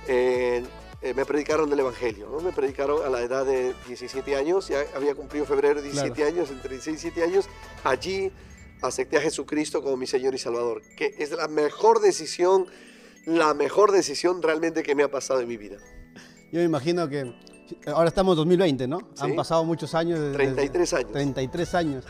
eh, 0.07 0.63
eh, 1.03 1.15
me 1.15 1.25
predicaron 1.25 1.69
del 1.71 1.81
Evangelio, 1.81 2.29
¿no? 2.31 2.41
Me 2.41 2.53
predicaron 2.53 3.05
a 3.05 3.09
la 3.09 3.21
edad 3.23 3.45
de 3.45 3.75
17 3.89 4.37
años, 4.37 4.69
ya 4.69 4.85
había 4.95 5.15
cumplido 5.15 5.47
febrero 5.47 5.83
17 5.83 6.15
Claro. 6.15 6.31
años, 6.31 6.51
entre 6.51 6.71
16 6.71 6.87
y 7.05 7.11
17 7.11 7.25
años, 7.25 7.47
allí 7.83 8.31
acepté 8.87 9.17
a 9.19 9.21
Jesucristo 9.21 9.83
como 9.83 9.97
mi 9.97 10.07
Señor 10.07 10.35
y 10.35 10.39
Salvador, 10.39 10.83
que 10.97 11.15
es 11.19 11.31
la 11.33 11.49
mejor 11.49 12.01
decisión, 12.01 12.67
la 13.27 13.55
mejor 13.55 13.93
decisión 13.93 14.43
realmente 14.43 14.83
que 14.83 14.95
me 14.95 15.03
ha 15.03 15.11
pasado 15.11 15.41
en 15.41 15.49
mi 15.49 15.57
vida. 15.57 15.79
Yo 16.53 16.59
me 16.61 16.65
imagino 16.65 17.09
que 17.09 17.33
ahora 17.87 18.09
estamos 18.09 18.35
en 18.35 18.37
2020, 18.39 18.87
¿no? 18.87 18.99
Sí. 19.01 19.05
Han 19.25 19.35
pasado 19.35 19.65
muchos 19.65 19.95
años. 19.95 20.21
desde- 20.21 20.35
33 20.37 20.93
años. 20.95 21.13
33 21.13 21.75
años. 21.75 22.05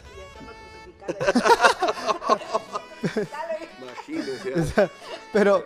Imagínense. 4.08 4.90
Pero 5.32 5.64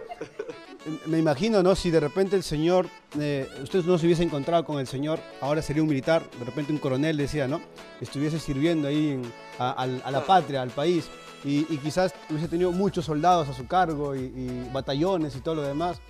me 1.07 1.19
imagino, 1.19 1.63
¿no? 1.63 1.75
Si 1.75 1.91
de 1.91 2.01
repente 2.01 2.37
el 2.37 2.43
señor, 2.43 2.87
eh, 3.19 3.49
usted 3.63 3.85
no 3.85 3.99
se 3.99 4.07
hubiese 4.07 4.23
encontrado 4.23 4.65
con 4.65 4.79
el 4.79 4.87
señor, 4.87 5.21
ahora 5.41 5.63
sería 5.63 5.83
un 5.83 5.89
militar, 5.89 6.23
de 6.39 6.45
repente 6.45 6.73
un 6.73 6.79
coronel 6.79 7.17
decía, 7.17 7.49
¿no? 7.49 7.61
Estuviese 8.01 8.39
sirviendo 8.39 8.89
ahí 8.89 9.11
en- 9.11 9.33
a, 9.59 9.87
la 9.87 10.25
patria, 10.25 10.63
al 10.63 10.71
país, 10.71 11.09
y, 11.45 11.65
quizás 11.79 12.15
hubiese 12.31 12.49
tenido 12.49 12.73
muchos 12.73 13.05
soldados 13.05 13.49
a 13.49 13.53
su 13.53 13.67
cargo 13.67 14.15
y, 14.17 14.69
batallones 14.73 15.35
y 15.37 15.41
todo 15.41 15.57
lo 15.57 15.63
demás, 15.63 16.01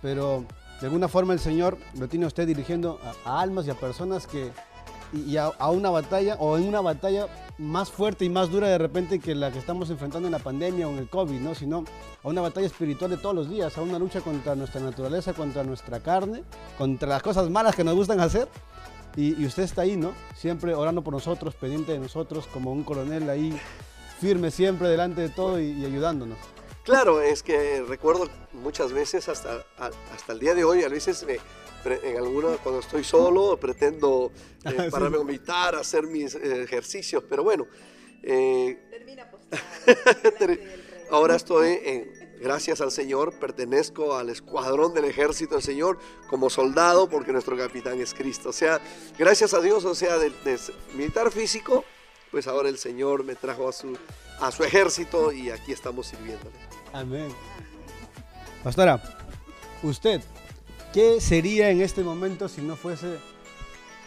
pero 0.00 0.44
de 0.80 0.86
alguna 0.86 1.08
forma 1.08 1.32
el 1.32 1.40
señor 1.40 1.76
lo 1.98 2.08
tiene 2.08 2.26
usted 2.26 2.46
dirigiendo 2.46 3.00
a, 3.24 3.30
a 3.30 3.40
almas 3.40 3.66
y 3.66 3.70
a 3.70 3.74
personas 3.74 4.26
que, 4.26 4.50
y, 5.12 5.36
a, 5.36 5.46
a 5.46 5.70
una 5.70 5.90
batalla 5.90 6.36
o 6.38 6.56
en 6.58 6.68
una 6.68 6.80
batalla 6.80 7.26
más 7.58 7.90
fuerte 7.90 8.24
y 8.24 8.28
más 8.28 8.50
dura 8.50 8.68
de 8.68 8.78
repente 8.78 9.18
que 9.18 9.34
la 9.34 9.50
que 9.50 9.58
estamos 9.58 9.90
enfrentando 9.90 10.28
en 10.28 10.32
la 10.32 10.38
pandemia 10.38 10.86
o 10.86 10.90
en 10.92 10.98
el 10.98 11.08
COVID, 11.08 11.40
¿no? 11.40 11.54
Sino 11.54 11.84
a 12.22 12.28
una 12.28 12.40
batalla 12.40 12.66
espiritual 12.66 13.10
de 13.10 13.16
todos 13.16 13.34
los 13.34 13.50
días, 13.50 13.76
a 13.76 13.82
una 13.82 13.98
lucha 13.98 14.20
contra 14.20 14.54
nuestra 14.54 14.80
naturaleza, 14.80 15.32
contra 15.32 15.64
nuestra 15.64 16.00
carne, 16.00 16.44
contra 16.76 17.08
las 17.08 17.22
cosas 17.22 17.50
malas 17.50 17.74
que 17.74 17.84
nos 17.84 17.94
gustan 17.94 18.20
hacer. 18.20 18.48
Y, 19.16 19.40
y 19.42 19.46
usted 19.46 19.64
está 19.64 19.82
ahí, 19.82 19.96
¿no? 19.96 20.12
Siempre 20.36 20.74
orando 20.74 21.02
por 21.02 21.12
nosotros, 21.14 21.54
pendiente 21.54 21.92
de 21.92 21.98
nosotros, 21.98 22.46
como 22.52 22.70
un 22.72 22.84
coronel 22.84 23.28
ahí, 23.28 23.58
firme 24.20 24.50
siempre 24.50 24.88
delante 24.88 25.22
de 25.22 25.28
todo 25.30 25.58
y, 25.58 25.72
y 25.72 25.84
ayudándonos. 25.84 26.38
Claro, 26.84 27.20
es 27.20 27.42
que 27.42 27.82
recuerdo 27.88 28.28
muchas 28.52 28.92
veces 28.92 29.28
hasta, 29.28 29.64
hasta 29.78 30.32
el 30.32 30.38
día 30.38 30.54
de 30.54 30.64
hoy, 30.64 30.84
a 30.84 30.88
veces 30.88 31.24
me- 31.26 31.38
en 31.92 32.16
alguna, 32.16 32.56
cuando 32.58 32.80
estoy 32.80 33.04
solo 33.04 33.58
pretendo 33.58 34.32
eh, 34.64 34.74
Ah, 34.78 34.86
pararme 34.90 35.16
a 35.16 35.20
vomitar, 35.20 35.74
hacer 35.74 36.04
mis 36.04 36.34
eh, 36.34 36.62
ejercicios, 36.62 37.22
pero 37.28 37.42
bueno, 37.42 37.66
eh, 38.22 38.78
Termina 38.90 39.30
ahora 41.10 41.36
estoy, 41.36 41.78
en- 41.84 42.12
gracias 42.40 42.80
al 42.80 42.90
Señor, 42.92 43.38
pertenezco 43.38 44.16
al 44.16 44.28
escuadrón 44.30 44.94
del 44.94 45.04
ejército 45.06 45.54
del 45.54 45.62
Señor 45.62 45.98
como 46.28 46.50
soldado 46.50 47.08
porque 47.08 47.32
nuestro 47.32 47.56
capitán 47.56 48.00
es 48.00 48.14
Cristo. 48.14 48.50
O 48.50 48.52
sea, 48.52 48.80
gracias 49.18 49.54
a 49.54 49.60
Dios, 49.60 49.84
o 49.84 49.94
sea, 49.94 50.18
de, 50.18 50.32
militar 50.94 51.30
físico, 51.30 51.84
pues 52.30 52.46
ahora 52.46 52.68
el 52.68 52.78
Señor 52.78 53.24
me 53.24 53.34
trajo 53.34 53.68
a 53.68 53.72
su, 53.72 53.96
a 54.40 54.50
su 54.52 54.64
ejército 54.64 55.32
y 55.32 55.50
aquí 55.50 55.72
estamos 55.72 56.06
sirviéndole. 56.08 56.56
Amén. 56.92 57.28
Pastora, 58.62 59.00
usted, 59.82 60.20
¿qué 60.92 61.20
sería 61.20 61.70
en 61.70 61.80
este 61.80 62.02
momento 62.02 62.48
si 62.48 62.60
no 62.62 62.76
fuese 62.76 63.18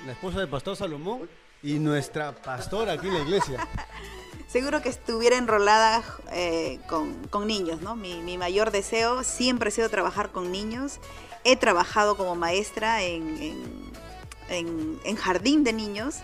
la 0.06 0.14
esposa 0.14 0.40
del 0.40 0.50
pastor 0.50 0.76
Salomón 0.76 1.30
y 1.64 1.74
nuestra 1.74 2.34
pastora 2.36 2.94
aquí 2.94 3.08
en 3.08 3.14
la 3.16 3.20
iglesia? 3.22 3.68
Seguro 4.48 4.82
que 4.82 4.90
estuviera 4.90 5.38
enrolada 5.38 6.04
eh, 6.34 6.80
con, 6.90 7.14
con 7.30 7.48
niños, 7.48 7.82
¿no? 7.82 7.96
Mi, 7.96 8.22
mi 8.22 8.38
mayor 8.38 8.72
deseo 8.72 9.24
siempre 9.24 9.70
ha 9.70 9.72
sido 9.72 9.88
trabajar 9.90 10.32
con 10.32 10.52
niños. 10.52 11.00
He 11.46 11.56
trabajado 11.56 12.18
como 12.18 12.36
maestra 12.36 13.02
en, 13.02 13.62
en- 14.50 15.16
jardín 15.16 15.64
de 15.64 15.72
niños 15.74 16.16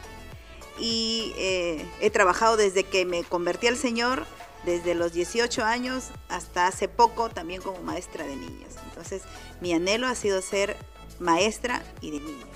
y 0.80 1.32
eh, 1.38 1.86
he 2.02 2.10
trabajado 2.10 2.58
desde 2.58 2.84
que 2.84 3.06
me 3.06 3.24
convertí 3.24 3.68
al 3.68 3.78
Señor, 3.78 4.26
desde 4.68 4.96
los 4.96 5.14
18 5.14 5.64
años 5.64 6.10
hasta 6.28 6.68
hace 6.68 6.90
poco 6.90 7.30
también 7.30 7.62
como 7.62 7.82
maestra 7.84 8.28
de 8.28 8.36
niños. 8.36 8.74
Entonces, 8.90 9.22
mi 9.62 9.72
anhelo 9.72 10.08
ha 10.08 10.16
sido 10.16 10.42
ser 10.42 10.76
maestra 11.20 11.82
y 12.02 12.12
de 12.12 12.20
niños. 12.20 12.50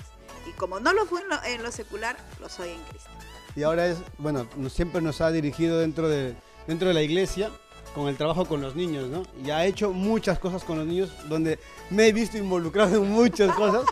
Y 0.46 0.52
como 0.58 0.82
no 0.82 0.92
lo 0.92 1.06
fui 1.06 1.22
en 1.22 1.30
lo, 1.30 1.42
en 1.46 1.64
lo 1.64 1.72
secular, 1.72 2.18
lo 2.42 2.50
soy 2.50 2.72
en 2.72 2.84
Cristo. 2.90 3.10
Y 3.56 3.64
ahora 3.64 3.88
es, 3.88 3.98
bueno, 4.18 4.46
siempre 4.70 5.02
nos 5.02 5.22
ha 5.22 5.32
dirigido 5.32 5.80
dentro 5.80 6.10
de, 6.10 6.36
dentro 6.68 6.90
de 6.90 6.94
la 6.94 7.02
iglesia 7.02 7.50
con 7.96 8.10
el 8.10 8.18
trabajo 8.18 8.44
con 8.44 8.60
los 8.60 8.76
niños, 8.76 9.08
¿no? 9.08 9.24
Y 9.46 9.52
ha 9.52 9.66
hecho 9.66 9.94
muchas 9.94 10.38
cosas 10.38 10.66
con 10.66 10.80
los 10.80 10.88
niños 10.88 11.14
donde 11.30 11.60
me 11.90 12.08
he 12.08 12.12
visto 12.12 12.38
involucrado 12.38 13.02
en 13.02 13.10
muchas 13.10 13.56
cosas. 13.56 13.86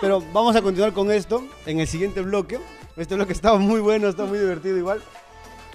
Pero 0.00 0.20
vamos 0.32 0.56
a 0.56 0.62
continuar 0.62 0.92
con 0.92 1.12
esto 1.12 1.46
en 1.64 1.78
el 1.78 1.86
siguiente 1.86 2.22
bloque. 2.22 2.58
Este 2.96 3.14
bloque 3.14 3.32
estaba 3.32 3.58
muy 3.58 3.78
bueno, 3.78 4.08
está 4.08 4.24
muy 4.24 4.40
divertido 4.40 4.76
igual. 4.76 5.00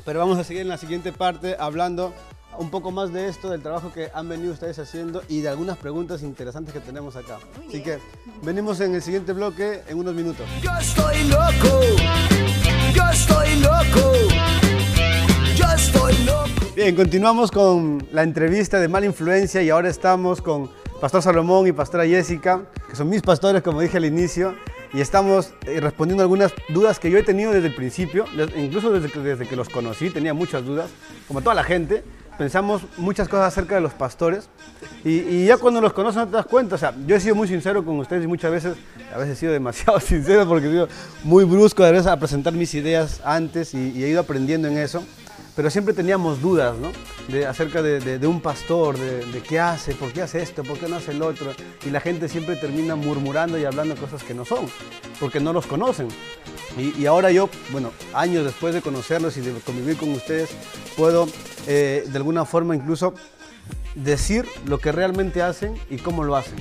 Pero 0.07 0.19
vamos 0.19 0.39
a 0.39 0.45
seguir 0.45 0.61
en 0.61 0.69
la 0.69 0.77
siguiente 0.77 1.11
parte 1.11 1.57
hablando 1.59 2.13
un 2.57 2.69
poco 2.69 2.91
más 2.91 3.11
de 3.11 3.27
esto, 3.27 3.49
del 3.49 3.61
trabajo 3.61 3.91
que 3.91 4.09
han 4.13 4.29
venido 4.29 4.53
ustedes 4.53 4.79
haciendo 4.79 5.21
y 5.27 5.41
de 5.41 5.49
algunas 5.49 5.77
preguntas 5.77 6.23
interesantes 6.23 6.73
que 6.73 6.79
tenemos 6.79 7.17
acá. 7.17 7.39
Muy 7.57 7.67
Así 7.67 7.81
bien. 7.81 7.83
que 7.83 7.99
venimos 8.41 8.79
en 8.79 8.95
el 8.95 9.01
siguiente 9.01 9.33
bloque 9.33 9.81
en 9.85 9.99
unos 9.99 10.15
minutos. 10.15 10.47
Yo 10.61 10.71
estoy 10.79 11.25
loco, 11.25 11.81
yo 12.95 13.03
estoy 13.11 13.59
loco, 13.59 14.13
yo 15.57 15.65
estoy 15.75 16.25
loco. 16.25 16.71
Bien, 16.73 16.95
continuamos 16.95 17.51
con 17.51 18.07
la 18.13 18.23
entrevista 18.23 18.79
de 18.79 18.87
Mala 18.87 19.07
Influencia 19.07 19.61
y 19.61 19.69
ahora 19.69 19.89
estamos 19.89 20.41
con 20.41 20.71
Pastor 21.01 21.21
Salomón 21.21 21.67
y 21.67 21.73
Pastora 21.73 22.05
Jessica, 22.05 22.61
que 22.89 22.95
son 22.95 23.09
mis 23.09 23.21
pastores, 23.21 23.61
como 23.61 23.81
dije 23.81 23.97
al 23.97 24.05
inicio, 24.05 24.55
y 24.93 25.01
estamos 25.01 25.53
eh, 25.65 25.79
respondiendo 25.79 26.23
algunas 26.23 26.53
dudas 26.69 26.99
que 26.99 27.11
yo 27.11 27.17
he 27.17 27.23
tenido 27.23 27.51
desde 27.51 27.67
el 27.67 27.75
principio, 27.75 28.25
incluso 28.55 28.91
desde 28.91 29.47
que, 29.47 29.55
los 29.55 29.69
conocí, 29.69 30.09
tenía 30.09 30.33
muchas 30.33 30.65
dudas, 30.65 30.89
como 31.27 31.41
toda 31.41 31.55
la 31.55 31.63
gente. 31.63 32.03
Pensamos 32.37 32.83
muchas 32.97 33.27
cosas 33.27 33.47
acerca 33.47 33.73
de 33.73 33.81
los 33.81 33.93
pastores 33.93 34.47
y, 35.03 35.45
ya 35.45 35.57
cuando 35.57 35.81
los 35.81 35.91
conoces 35.91 36.17
no 36.17 36.27
te 36.27 36.33
das 36.33 36.45
cuenta. 36.45 36.75
O 36.75 36.77
sea, 36.77 36.93
yo 37.07 37.15
he 37.15 37.19
sido 37.19 37.33
muy 37.33 37.47
sincero 37.47 37.83
con 37.83 37.97
ustedes 37.97 38.25
y 38.25 38.27
muchas 38.27 38.51
veces, 38.51 38.77
a 39.11 39.17
veces 39.17 39.33
he 39.33 39.39
sido 39.39 39.53
demasiado 39.53 39.99
sincero 39.99 40.47
porque 40.47 40.67
he 40.67 40.71
sido 40.71 40.87
muy 41.23 41.45
brusco 41.45 41.83
a 41.83 41.89
veces 41.89 42.05
a 42.05 42.19
presentar 42.19 42.53
mis 42.53 42.75
ideas 42.75 43.21
antes 43.25 43.73
y 43.73 44.03
he 44.03 44.09
ido 44.09 44.19
aprendiendo 44.19 44.67
en 44.67 44.77
eso 44.77 45.03
pero 45.57 45.69
siempre 45.69 45.93
teníamos 45.93 46.39
dudas, 46.39 46.77
¿no? 46.77 46.91
De, 47.27 47.45
acerca 47.45 47.81
de, 47.81 47.99
de- 47.99 48.19
de 48.19 48.27
un 48.27 48.39
pastor, 48.39 48.97
de, 48.97 49.41
qué 49.41 49.59
hace, 49.59 49.93
por 49.95 50.13
qué 50.13 50.21
hace 50.21 50.41
esto, 50.41 50.63
por 50.63 50.77
qué 50.77 50.87
no 50.87 50.95
hace 50.95 51.11
el 51.11 51.21
otro. 51.21 51.51
Y 51.85 51.89
la 51.89 51.99
gente 51.99 52.29
siempre 52.29 52.55
termina 52.55 52.95
murmurando 52.95 53.57
y 53.57 53.65
hablando 53.65 53.95
cosas 53.95 54.23
que 54.23 54.33
no 54.33 54.45
son, 54.45 54.67
porque 55.19 55.39
no 55.41 55.51
los 55.51 55.65
conocen. 55.65 56.07
Y, 56.77 56.97
y 57.01 57.05
ahora 57.07 57.31
yo, 57.31 57.49
bueno, 57.71 57.91
años 58.13 58.45
después 58.45 58.73
de 58.75 58.81
conocerlos 58.81 59.35
y 59.35 59.41
de 59.41 59.51
convivir 59.61 59.97
con 59.97 60.11
ustedes, 60.13 60.49
puedo 60.95 61.27
eh, 61.65 62.05
de 62.07 62.17
alguna 62.17 62.45
forma 62.45 62.75
incluso 62.75 63.15
decir 63.95 64.45
lo 64.67 64.77
que 64.77 64.91
realmente 64.91 65.41
hacen 65.41 65.73
y 65.89 65.97
cómo 65.97 66.23
lo 66.23 66.35
hacen. 66.35 66.55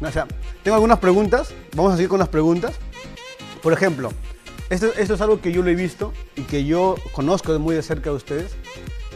O 0.00 0.10
sea, 0.10 0.26
tengo 0.64 0.74
algunas 0.74 0.98
preguntas, 0.98 1.54
vamos 1.76 1.92
a 1.92 1.96
seguir 1.96 2.08
con 2.10 2.18
las 2.18 2.28
preguntas. 2.28 2.74
Por 3.62 3.72
ejemplo, 3.72 4.10
esto, 4.70 4.92
es 4.94 5.20
algo 5.20 5.40
que 5.40 5.52
yo 5.52 5.62
lo 5.62 5.70
he 5.70 5.74
visto 5.74 6.12
y 6.36 6.42
que 6.42 6.64
yo 6.64 6.96
conozco 7.12 7.58
muy 7.58 7.74
de 7.74 7.82
cerca 7.82 8.10
de 8.10 8.16
ustedes, 8.16 8.52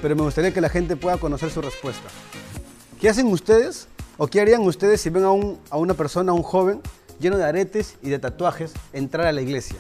pero 0.03 0.15
me 0.15 0.23
gustaría 0.23 0.53
que 0.53 0.61
la 0.61 0.69
gente 0.69 0.97
pueda 0.97 1.17
conocer 1.17 1.51
su 1.51 1.63
respuesta. 1.63 2.09
¿Qué 3.01 3.09
hacen 3.09 3.29
ustedes 3.29 3.89
o 4.17 4.27
qué 4.27 4.41
harían 4.41 4.63
ustedes 4.63 5.01
si 5.01 5.11
ven 5.11 5.25
a, 5.25 5.29
a 5.29 5.77
una 5.79 5.95
persona, 5.95 6.33
a 6.33 6.35
un 6.35 6.43
joven, 6.43 6.81
lleno 7.19 7.39
de 7.39 7.45
aretes 7.45 7.97
y 8.03 8.11
de 8.11 8.19
tatuajes, 8.19 8.73
entrar 8.93 9.27
a 9.27 9.33
la 9.33 9.41
iglesia? 9.41 9.79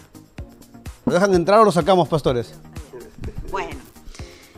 ¿Lo 1.04 1.12
dejan 1.12 1.34
entrar 1.34 1.60
o 1.60 1.64
lo 1.64 1.72
sacamos, 1.72 2.08
pastores? 2.08 2.54
Bueno, 3.50 3.76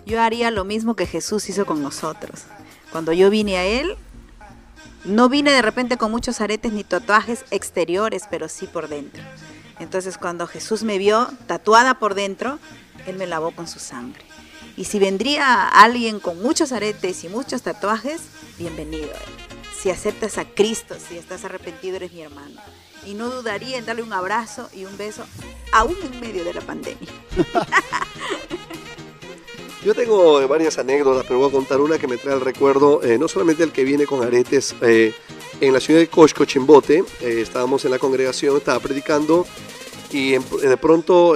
yo 0.06 0.20
haría 0.20 0.50
lo 0.50 0.64
mismo 0.64 0.94
que 0.96 1.06
Jesús 1.06 1.48
hizo 1.48 1.66
con 1.66 1.82
nosotros. 1.82 2.42
Cuando 2.92 3.12
yo 3.12 3.30
vine 3.30 3.56
a 3.56 3.64
Él, 3.64 3.96
no 5.04 5.28
vine 5.28 5.52
de 5.52 5.62
repente 5.62 5.96
con 5.96 6.10
muchos 6.10 6.40
aretes 6.40 6.72
ni 6.72 6.84
tatuajes 6.84 7.44
exteriores, 7.50 8.24
pero 8.28 8.48
sí 8.48 8.66
por 8.66 8.88
dentro. 8.88 9.22
Entonces 9.80 10.18
cuando 10.18 10.46
Jesús 10.46 10.84
me 10.84 10.98
vio 10.98 11.28
tatuada 11.46 11.98
por 11.98 12.14
dentro, 12.14 12.58
Él 13.06 13.16
me 13.16 13.26
lavó 13.26 13.50
con 13.50 13.66
su 13.66 13.80
sangre. 13.80 14.22
Y 14.76 14.84
si 14.84 14.98
vendría 14.98 15.66
alguien 15.66 16.20
con 16.20 16.40
muchos 16.40 16.70
aretes 16.70 17.24
y 17.24 17.28
muchos 17.28 17.62
tatuajes, 17.62 18.20
bienvenido. 18.58 19.10
Si 19.80 19.90
aceptas 19.90 20.38
a 20.38 20.44
Cristo, 20.44 20.94
si 21.08 21.16
estás 21.16 21.44
arrepentido, 21.44 21.96
eres 21.96 22.12
mi 22.12 22.20
hermano. 22.20 22.60
Y 23.06 23.14
no 23.14 23.30
dudaría 23.30 23.78
en 23.78 23.86
darle 23.86 24.02
un 24.02 24.12
abrazo 24.12 24.68
y 24.74 24.84
un 24.84 24.96
beso, 24.98 25.24
aún 25.72 25.96
en 26.02 26.20
medio 26.20 26.44
de 26.44 26.54
la 26.54 26.60
pandemia. 26.60 27.08
Yo 29.84 29.94
tengo 29.94 30.40
eh, 30.42 30.46
varias 30.46 30.78
anécdotas, 30.78 31.24
pero 31.26 31.38
voy 31.38 31.48
a 31.48 31.52
contar 31.52 31.80
una 31.80 31.98
que 31.98 32.06
me 32.06 32.18
trae 32.18 32.34
al 32.34 32.40
recuerdo, 32.42 33.02
eh, 33.02 33.16
no 33.18 33.28
solamente 33.28 33.62
el 33.62 33.72
que 33.72 33.84
viene 33.84 34.06
con 34.06 34.22
aretes. 34.22 34.74
eh, 34.82 35.14
en 35.60 35.72
la 35.74 35.80
ciudad 35.80 36.00
de 36.00 36.08
Cosco, 36.08 36.44
Chimbote, 36.46 37.04
eh, 37.20 37.40
estábamos 37.42 37.84
en 37.84 37.90
la 37.90 37.98
congregación, 37.98 38.56
estaba 38.56 38.80
predicando 38.80 39.46
y 40.10 40.34
en- 40.34 40.44
de 40.62 40.76
pronto 40.78 41.34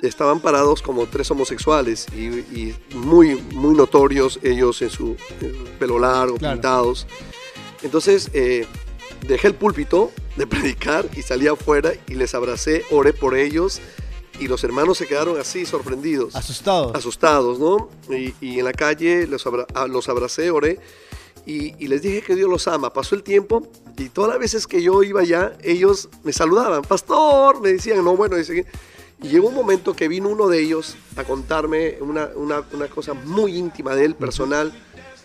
estaban 0.00 0.40
parados 0.40 0.82
como 0.82 1.06
tres 1.06 1.30
homosexuales 1.30 2.06
y, 2.16 2.24
y 2.58 2.74
muy, 2.94 3.36
muy 3.54 3.74
notorios 3.76 4.40
ellos 4.42 4.82
en 4.82 4.90
su 4.90 5.16
pelo 5.78 5.98
largo, 6.00 6.36
Claro. 6.36 6.54
pintados. 6.56 7.06
Entonces 7.82 8.30
eh, 8.32 8.66
dejé 9.28 9.46
el 9.48 9.54
púlpito 9.54 10.10
de 10.36 10.46
predicar 10.48 11.06
y 11.16 11.22
salí 11.22 11.46
afuera 11.46 11.92
y 12.08 12.14
les 12.14 12.34
abracé, 12.34 12.84
oré 12.90 13.12
por 13.12 13.36
ellos 13.36 13.80
y 14.40 14.48
los 14.48 14.64
hermanos 14.64 14.98
se 14.98 15.06
quedaron 15.06 15.38
así 15.38 15.64
sorprendidos 15.66 16.34
Asustados. 16.34 16.94
asustados, 16.94 17.58
¿no? 17.58 17.88
Y, 18.14 18.34
y 18.40 18.58
en 18.58 18.64
la 18.64 18.72
calle 18.72 19.26
los, 19.26 19.46
abra- 19.46 19.66
ah, 19.74 19.86
los 19.86 20.08
abracé, 20.08 20.50
oré 20.50 20.78
y, 21.46 21.74
y 21.82 21.88
les 21.88 22.02
dije 22.02 22.22
que 22.22 22.34
Dios 22.34 22.48
los 22.50 22.66
ama. 22.66 22.92
Pasó 22.92 23.14
el 23.14 23.22
tiempo 23.22 23.68
y 23.96 24.08
todas 24.08 24.30
las 24.30 24.38
veces 24.40 24.66
que 24.66 24.82
yo 24.82 25.02
iba 25.02 25.20
allá, 25.20 25.52
ellos 25.62 26.08
me 26.24 26.32
saludaban, 26.32 26.82
pastor, 26.82 27.60
me 27.60 27.72
decían, 27.72 28.02
no, 28.04 28.16
bueno, 28.16 28.36
dice, 28.36 28.64
y 29.22 29.28
llegó 29.28 29.48
un 29.48 29.54
momento 29.54 29.94
que 29.94 30.08
vino 30.08 30.28
uno 30.30 30.48
de 30.48 30.60
ellos 30.60 30.96
a 31.16 31.24
contarme 31.24 31.98
una, 32.00 32.30
una- 32.34 32.64
una 32.72 32.88
cosa 32.88 33.12
muy 33.14 33.56
íntima 33.56 33.94
de 33.94 34.06
él, 34.06 34.14
personal, 34.14 34.72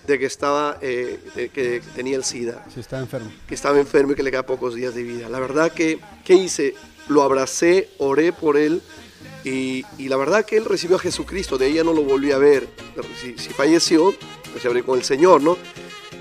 de 0.07 0.19
que 0.19 0.25
estaba, 0.25 0.77
eh, 0.81 1.19
de 1.35 1.49
que 1.49 1.81
tenía 1.95 2.15
el 2.17 2.23
SIDA 2.23 2.63
Si 2.71 2.79
está 2.79 2.99
enfermo. 2.99 3.31
que 3.47 3.55
estaba 3.55 3.79
enfermo 3.79 4.11
y 4.11 4.15
que 4.15 4.21
le 4.23 4.29
quedaban 4.29 4.45
pocos 4.45 4.75
días 4.75 4.93
de 4.93 5.01
vida. 5.03 5.29
La 5.29 5.39
verdad 5.39 5.71
que, 5.71 5.99
¿qué 6.23 6.33
hice? 6.35 6.75
Lo 7.07 7.23
abracé, 7.23 7.89
oré 7.97 8.31
por 8.33 8.55
él 8.57 8.81
y, 9.43 9.85
y 9.97 10.07
la 10.07 10.17
verdad 10.17 10.45
que 10.45 10.57
él 10.57 10.65
recibió 10.65 10.97
a 10.97 10.99
Jesucristo, 10.99 11.57
de 11.57 11.67
ella 11.67 11.83
no 11.83 11.93
lo 11.93 12.03
volví 12.03 12.31
a 12.31 12.37
ver. 12.37 12.67
Si, 13.21 13.37
si 13.37 13.49
falleció, 13.49 14.13
pues 14.51 14.61
se 14.61 14.67
abrió 14.67 14.85
con 14.85 14.97
el 14.97 15.05
Señor, 15.05 15.41
¿no? 15.41 15.57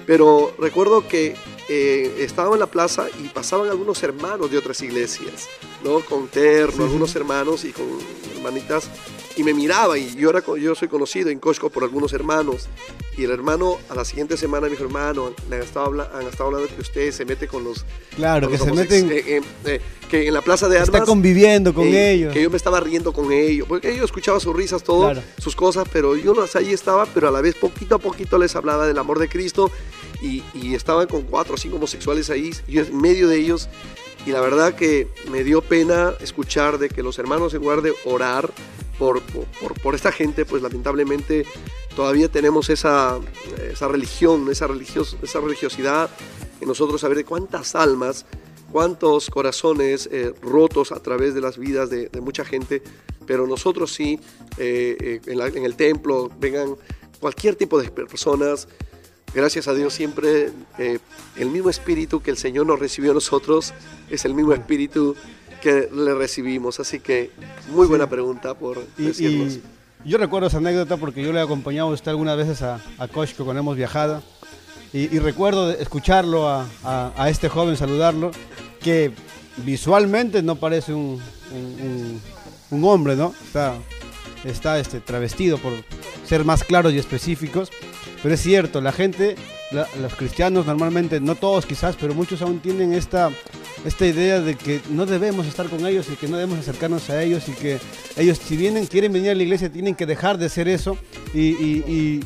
Pero 0.07 0.55
recuerdo 0.59 1.07
que 1.09 1.37
eh, 1.69 2.17
estaba 2.19 2.53
en 2.55 2.61
la 2.61 2.67
plaza 2.67 3.07
y 3.23 3.29
pasaban 3.29 3.71
algunos 3.71 4.03
hermanos 4.03 4.51
de 4.51 4.59
otras 4.59 4.83
iglesias, 4.83 5.49
¿no? 5.83 6.01
Con 6.01 6.29
terno, 6.29 6.85
algunos 6.85 7.17
hermanos 7.17 7.65
y 7.65 7.73
con 7.73 7.87
hermanitas, 8.37 8.91
y 9.37 9.43
me 9.43 9.53
miraba, 9.55 9.99
y 9.99 10.14
yo, 10.17 10.31
era, 10.31 10.43
yo 10.59 10.75
soy 10.75 10.88
conocido 10.88 11.31
en 11.31 11.38
Costco 11.38 11.71
por 11.71 11.83
algunos 11.83 12.12
hermanos, 12.12 12.69
y 13.17 13.25
el 13.25 13.31
hermano 13.31 13.79
a 13.88 13.95
la 13.95 14.05
siguiente 14.05 14.37
semana 14.37 14.67
me 14.67 14.71
dijo, 14.71 14.85
hermano, 14.85 15.33
han 15.50 15.61
estado, 15.61 15.91
han 16.12 16.26
estado 16.26 16.47
hablando 16.47 16.69
que 16.75 16.81
usted 16.81 17.11
se 17.12 17.25
mete 17.25 17.47
con 17.49 17.64
los... 17.64 17.85
Claro, 18.17 18.49
con 18.49 18.53
que 18.53 18.59
los 18.59 18.69
se 18.69 18.75
meten, 18.75 19.11
eh, 19.11 19.25
eh, 19.26 19.41
eh, 19.64 19.81
que 20.09 20.29
en 20.29 20.35
la 20.35 20.43
plaza 20.43 20.69
de 20.69 20.79
armas... 20.79 20.95
está 20.95 21.05
conviviendo 21.05 21.75
con 21.75 21.87
eh, 21.87 22.12
ellos. 22.12 22.33
Que 22.33 22.43
yo 22.43 22.50
me 22.50 22.57
estaba 22.57 22.81
riendo 22.81 23.12
con 23.12 23.33
ellos, 23.33 23.67
porque 23.69 23.97
yo 23.97 24.05
escuchaba 24.05 24.38
sus 24.41 24.55
risas, 24.55 24.83
todo, 24.83 25.11
Claro. 25.11 25.23
sus 25.38 25.57
cosas, 25.57 25.88
pero 25.93 26.17
yo 26.17 26.35
no 26.35 26.45
ahí 26.55 26.73
estaba, 26.73 27.07
pero 27.07 27.29
a 27.29 27.31
la 27.31 27.41
vez 27.41 27.55
poquito 27.55 27.97
a 27.97 27.99
poquito 27.99 28.38
les 28.38 28.55
hablaba 28.55 28.87
del 28.87 28.99
amor 28.99 29.19
de 29.19 29.29
Cristo 29.29 29.71
y, 30.23 30.43
y 30.55 30.75
estaban 30.75 31.07
con 31.09 31.23
cuatro 31.23 31.55
o 31.55 31.57
cinco 31.57 31.76
homosexuales 31.76 32.31
ahí, 32.31 32.53
yo 32.69 32.83
en 32.83 33.00
medio 33.00 33.29
de 33.29 33.38
ellos, 33.38 33.69
y 34.26 34.31
la 34.31 34.41
verdad 34.41 34.75
que 34.75 35.09
me 35.31 35.45
dio 35.45 35.61
pena 35.62 36.14
escuchar 36.21 36.79
de 36.79 36.88
que 36.88 37.03
los 37.03 37.19
hermanos 37.19 37.53
en 37.55 37.62
lugar 37.62 37.83
de 37.83 37.93
orar 38.05 38.53
por, 38.99 39.23
por, 39.23 39.81
por- 39.81 39.95
esta 39.95 40.13
gente, 40.13 40.45
pues 40.45 40.63
lamentablemente 40.63 41.47
todavía 41.95 42.29
tenemos 42.29 42.71
esa, 42.71 43.19
esa 43.71 43.89
religión, 43.89 44.51
esa, 44.51 44.67
religios, 44.67 45.17
esa 45.23 45.41
religiosidad 45.41 46.11
en 46.61 46.69
nosotros, 46.69 47.01
saber 47.01 47.19
de 47.19 47.25
cuántas 47.25 47.75
almas 47.75 48.27
cuántos 48.75 49.31
corazones 49.31 50.09
eh, 50.11 50.35
rotos 50.43 50.91
a 50.91 50.99
través 50.99 51.33
de 51.33 51.41
las 51.41 51.59
vidas 51.59 51.91
de, 51.91 52.11
mucha 52.21 52.45
gente, 52.45 52.83
pero 53.25 53.47
nosotros 53.47 53.93
sí, 53.95 54.19
eh, 54.59 55.21
eh, 55.29 55.53
en, 55.55 55.65
el 55.65 55.77
templo, 55.77 56.29
vengan 56.41 56.75
cualquier 57.21 57.55
tipo 57.55 57.81
de 57.81 57.89
personas, 57.93 58.67
gracias 59.33 59.69
a 59.69 59.75
Dios 59.75 59.95
siempre 59.95 60.51
el 61.37 61.51
mismo 61.51 61.71
espíritu 61.71 62.21
que 62.21 62.33
el 62.33 62.37
Señor 62.37 62.67
nos 62.67 62.81
recibió 62.81 63.13
a 63.13 63.15
nosotros 63.15 63.73
es 64.11 64.25
el 64.25 64.35
mismo 64.35 64.53
espíritu 64.53 65.15
que 65.64 65.88
le 65.92 66.14
recibimos, 66.14 66.78
así 66.78 67.00
que 67.00 67.30
muy 67.71 67.87
buena 67.87 68.06
pregunta 68.09 68.54
por 68.54 68.78
Y, 68.99 69.04
decirnos. 69.06 69.54
y 70.04 70.09
yo 70.11 70.18
recuerdo 70.18 70.49
esa 70.49 70.59
anécdota 70.59 70.99
porque 70.99 71.23
yo 71.23 71.33
le 71.33 71.40
he 71.40 71.42
acompañado 71.42 71.88
a 71.88 71.92
usted 71.94 72.11
algunas 72.11 72.37
veces 72.37 72.61
a, 72.62 72.78
a 72.99 73.09
Costco 73.09 73.44
cuando 73.44 73.61
hemos 73.61 73.76
viajado. 73.76 74.23
Y, 74.92 75.12
y 75.14 75.18
recuerdo 75.18 75.71
escucharlo 75.73 76.49
a, 76.49 76.66
a- 76.85 77.12
a 77.16 77.30
este 77.30 77.49
joven, 77.49 77.76
saludarlo, 77.76 78.30
que 78.80 79.11
visualmente 79.64 80.42
no 80.42 80.56
parece 80.56 80.92
un, 80.92 81.21
un- 81.52 81.80
un- 81.83 82.21
un 82.71 82.85
hombre, 82.85 83.16
¿no? 83.16 83.35
Está, 83.47 83.75
está 84.44 84.78
este, 84.78 85.00
travestido 85.00 85.59
por 85.59 85.73
ser 86.26 86.44
más 86.44 86.62
claros 86.62 86.92
y 86.92 86.99
específicos. 86.99 87.71
Pero 88.23 88.35
es 88.35 88.40
cierto, 88.42 88.80
la 88.80 88.92
gente, 88.92 89.37
la- 89.73 89.88
los 90.00 90.14
cristianos 90.14 90.66
normalmente, 90.66 91.21
no 91.21 91.35
todos 91.35 91.66
quizás, 91.66 91.97
pero 92.00 92.14
muchos 92.14 92.40
aún 92.42 92.61
tienen 92.61 92.92
esta, 92.92 93.30
esta 93.85 94.07
idea 94.07 94.41
de 94.41 94.57
que 94.57 94.81
no 94.91 95.05
debemos 95.07 95.47
estar 95.47 95.69
con 95.69 95.87
ellos 95.87 96.07
y 96.11 96.17
que 96.17 96.26
no 96.29 96.37
debemos 96.37 96.59
acercarnos 96.59 97.11
a 97.11 97.23
ellos 97.23 97.49
y 97.49 97.53
que 97.53 97.79
ellos 98.17 98.38
si 98.38 98.57
vienen, 98.57 98.87
quieren 98.87 99.12
venir 99.12 99.31
a 99.31 99.35
la 99.35 99.43
iglesia, 99.43 99.71
tienen 99.71 99.95
que 99.95 100.07
dejar 100.07 100.38
de 100.38 100.49
ser 100.49 100.69
eso 100.69 100.97
y, 101.35 101.41
y- 101.50 101.85
y- 101.87 102.25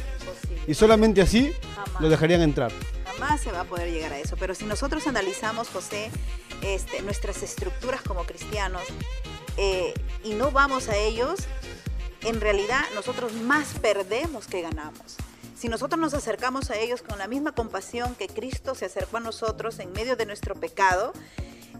y 0.70 0.74
solamente 0.74 1.20
así 1.22 1.52
Jamás. 1.74 2.00
lo 2.02 2.08
dejarían 2.08 2.42
entrar. 2.42 2.70
Jamás 3.06 3.40
se 3.40 3.50
va 3.50 3.60
a 3.60 3.64
poder 3.64 3.90
llegar 3.90 4.12
a 4.12 4.18
eso. 4.18 4.36
Pero 4.38 4.54
si 4.54 4.64
nosotros 4.66 5.06
analizamos, 5.06 5.68
José, 5.68 6.10
este, 6.62 7.02
nuestras 7.02 7.42
estructuras 7.42 8.02
como 8.02 8.24
cristianos 8.24 8.82
eh, 9.56 9.94
y 10.22 10.34
no 10.34 10.50
vamos 10.52 10.88
a 10.88 10.96
ellos, 10.96 11.40
en 12.22 12.40
realidad 12.40 12.82
nosotros 12.94 13.32
más 13.32 13.68
perdemos 13.80 14.46
que 14.46 14.60
ganamos. 14.62 15.16
Si 15.58 15.68
nosotros 15.68 16.00
nos 16.00 16.14
acercamos 16.14 16.70
a 16.70 16.76
ellos 16.76 17.02
con 17.02 17.18
la 17.18 17.26
misma 17.26 17.50
compasión 17.50 18.14
que 18.14 18.28
Cristo 18.28 18.76
se 18.76 18.84
acercó 18.84 19.16
a 19.16 19.20
nosotros 19.20 19.80
en 19.80 19.90
medio 19.90 20.14
de 20.14 20.24
nuestro 20.24 20.54
pecado, 20.54 21.12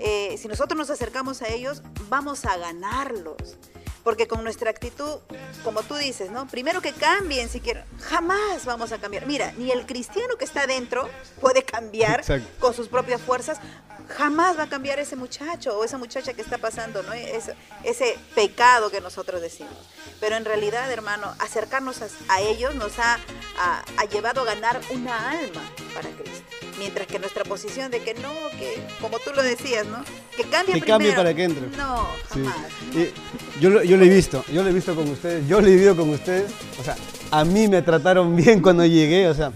eh, 0.00 0.37
si 0.37 0.49
nosotros 0.49 0.76
nos 0.76 0.90
acercamos 0.90 1.42
a 1.42 1.49
ellos, 1.49 1.82
vamos 2.08 2.44
a 2.44 2.56
ganarlos. 2.56 3.56
Porque 4.02 4.26
con 4.26 4.42
nuestra 4.42 4.70
actitud, 4.70 5.18
como 5.62 5.85
tú 5.85 5.94
dices, 5.94 6.32
¿no? 6.32 6.49
Primero 6.49 6.80
que 6.80 6.92
cambien 6.92 7.49
siquiera. 7.49 7.85
Jamás 8.00 8.64
vamos 8.64 8.90
a 8.90 8.99
cambiar. 8.99 9.26
Mira, 9.26 9.52
ni 9.58 9.70
el 9.70 9.87
cristiano 9.87 10.37
que 10.37 10.44
está 10.44 10.62
adentro 10.62 11.08
puede 11.40 11.62
cambiar 11.62 12.20
Exacto. 12.20 12.48
con 12.59 12.74
sus 12.74 12.88
propias 12.88 13.20
fuerzas. 13.20 13.61
Jamás 14.09 14.59
va 14.59 14.64
a 14.64 14.68
cambiar 14.68 14.99
ese 14.99 15.16
muchacho 15.16 15.77
o 15.79 15.85
esa 15.85 15.99
muchacha 15.99 16.33
que 16.33 16.40
está 16.42 16.59
pasando, 16.59 17.03
¿no? 17.03 17.12
Es- 17.12 17.51
ese 17.85 18.16
pecado 18.35 18.90
que 18.90 19.01
nosotros 19.01 19.40
decimos. 19.40 19.73
Pero 20.21 20.37
en 20.37 20.44
realidad, 20.44 20.90
hermano, 20.90 21.33
acercarnos 21.38 22.01
a, 22.03 22.09
a 22.29 22.40
ellos 22.40 22.75
nos 22.75 22.99
ha, 22.99 23.18
ha- 23.59 23.85
ha 23.97 24.05
llevado 24.07 24.40
a 24.40 24.44
ganar 24.44 24.81
una 24.90 25.31
alma 25.31 25.62
para 25.94 26.09
Cristo. 26.11 26.42
Mientras 26.79 27.07
que 27.07 27.18
nuestra 27.18 27.44
posición 27.44 27.90
de 27.90 28.01
que 28.03 28.14
no, 28.14 28.33
que 28.59 28.81
como 29.01 29.18
tú 29.18 29.31
lo 29.35 29.42
decías, 29.42 29.85
¿no? 29.87 30.03
Que 30.37 30.44
cambie 30.44 30.75
Que 30.75 30.81
primero. 30.81 30.87
cambie 30.87 31.12
para 31.12 31.35
que 31.35 31.44
entre. 31.44 31.66
No, 31.77 32.07
Sí. 32.33 32.40
jamás. 32.44 32.57
Y 32.94 33.61
yo, 33.61 33.83
yo 33.83 33.97
lo 33.97 34.05
he 34.05 34.09
visto, 34.09 34.44
yo 34.53 34.62
lo 34.62 34.68
he 34.71 34.73
visto 34.73 34.94
con 34.94 35.09
ustedes, 35.11 35.47
yo 35.49 35.61
lo 35.61 35.66
he 35.66 35.71
vivido 35.71 35.97
con 35.97 36.09
ustedes. 36.11 36.51
O 36.81 36.85
sea, 36.85 36.97
a 37.33 37.44
mí 37.44 37.66
me 37.68 37.83
trataron 37.83 38.35
bien 38.37 38.62
cuando 38.62 38.87
llegué. 38.87 39.29
O 39.29 39.35
sea, 39.35 39.53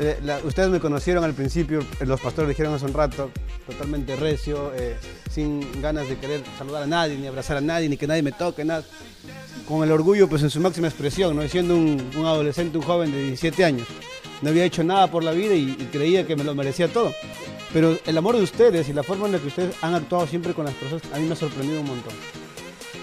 eh, 0.00 0.18
ustedes 0.44 0.70
me 0.70 0.80
conocieron 0.80 1.24
al 1.24 1.34
principio, 1.34 1.80
eh, 2.00 2.06
los 2.06 2.20
pastores 2.20 2.48
dijeron 2.48 2.74
hace 2.74 2.84
un 2.84 2.94
rato, 2.94 3.30
totalmente 3.66 4.16
recio, 4.16 4.72
eh, 4.74 4.96
sin 5.30 5.80
ganas 5.80 6.08
de 6.08 6.16
querer 6.16 6.42
saludar 6.58 6.82
a 6.82 6.86
nadie, 6.86 7.16
ni 7.16 7.26
abrazar 7.26 7.56
a 7.56 7.60
nadie, 7.60 7.88
ni 7.88 7.96
que 7.96 8.06
nadie 8.06 8.22
me 8.22 8.32
toque, 8.32 8.64
nada. 8.64 8.84
Con 9.68 9.82
el 9.84 9.92
orgullo, 9.92 10.28
pues 10.28 10.42
en 10.42 10.50
su 10.50 10.60
máxima 10.60 10.88
expresión, 10.88 11.36
¿no? 11.36 11.46
siendo 11.48 11.76
un, 11.76 12.10
un 12.16 12.26
adolescente, 12.26 12.76
un 12.76 12.84
joven 12.84 13.12
de 13.12 13.22
17 13.22 13.64
años. 13.64 13.88
No 14.42 14.50
había 14.50 14.64
hecho 14.64 14.84
nada 14.84 15.10
por 15.10 15.22
la 15.22 15.30
vida 15.30 15.54
y, 15.54 15.70
y 15.70 15.88
creía 15.90 16.26
que 16.26 16.36
me 16.36 16.44
lo 16.44 16.54
merecía 16.54 16.88
todo. 16.88 17.14
Pero 17.72 17.98
el 18.04 18.18
amor 18.18 18.36
de 18.36 18.42
ustedes 18.42 18.88
y 18.88 18.92
la 18.92 19.02
forma 19.02 19.26
en 19.26 19.32
la 19.32 19.38
que 19.38 19.46
ustedes 19.46 19.74
han 19.80 19.94
actuado 19.94 20.26
siempre 20.26 20.54
con 20.54 20.64
las 20.64 20.74
personas, 20.74 21.02
a 21.12 21.18
mí 21.18 21.26
me 21.26 21.32
ha 21.32 21.36
sorprendido 21.36 21.80
un 21.80 21.86
montón. 21.86 22.12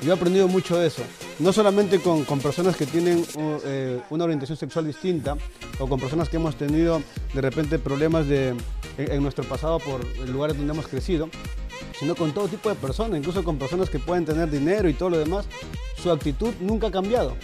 Yo 0.02 0.12
he 0.12 0.16
aprendido 0.16 0.48
mucho 0.48 0.78
de 0.78 0.88
eso. 0.88 1.04
No 1.38 1.54
solamente 1.54 2.00
con, 2.00 2.26
personas 2.40 2.76
que 2.76 2.88
tienen 2.88 3.24
eh, 3.66 4.02
una 4.10 4.24
orientación 4.24 4.58
sexual 4.58 4.88
distinta 4.88 5.38
o 5.80 5.88
con 5.88 6.00
personas 6.00 6.28
que 6.28 6.38
hemos 6.38 6.56
tenido 6.56 7.04
de 7.34 7.42
repente 7.42 7.78
problemas 7.78 8.28
de, 8.28 8.56
en, 8.98 9.24
nuestro 9.24 9.44
pasado 9.44 9.78
por 9.78 10.04
lugares 10.28 10.58
donde 10.58 10.74
hemos 10.74 10.88
crecido, 10.88 11.30
sino 12.00 12.16
con 12.16 12.34
todo 12.34 12.48
tipo 12.48 12.70
de 12.70 12.76
personas, 12.76 13.20
incluso 13.20 13.44
con 13.44 13.60
personas 13.60 13.92
que 13.92 14.00
pueden 14.00 14.26
tener 14.26 14.50
dinero 14.50 14.90
y 14.90 14.94
todo 14.94 15.12
lo 15.12 15.20
demás. 15.20 15.46
Su 16.02 16.10
actitud 16.12 16.52
nunca 16.60 16.88
ha 16.88 16.92
cambiado. 16.92 17.36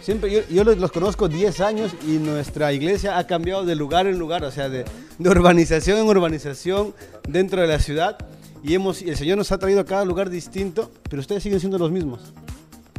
Siempre, 0.00 0.46
yo, 0.48 0.64
los 0.64 0.92
conozco 0.92 1.28
10 1.28 1.60
años 1.60 1.92
y 2.08 2.12
nuestra 2.12 2.72
iglesia 2.72 3.18
ha 3.18 3.26
cambiado 3.26 3.66
de 3.66 3.76
lugar 3.76 4.06
en 4.06 4.18
lugar, 4.18 4.42
o 4.44 4.50
sea, 4.50 4.70
de, 4.70 4.86
de 5.18 5.28
urbanización 5.28 5.98
en 5.98 6.06
urbanización 6.06 6.94
dentro 7.28 7.60
de 7.60 7.66
la 7.66 7.78
ciudad. 7.78 8.16
Y 8.62 8.74
hemos, 8.74 9.00
el 9.02 9.16
Señor 9.16 9.38
nos 9.38 9.50
ha 9.52 9.58
traído 9.58 9.80
a 9.80 9.84
cada 9.84 10.04
lugar 10.04 10.28
distinto, 10.30 10.90
pero 11.08 11.20
ustedes 11.20 11.42
siguen 11.42 11.60
siendo 11.60 11.78
los 11.78 11.90
mismos. 11.90 12.20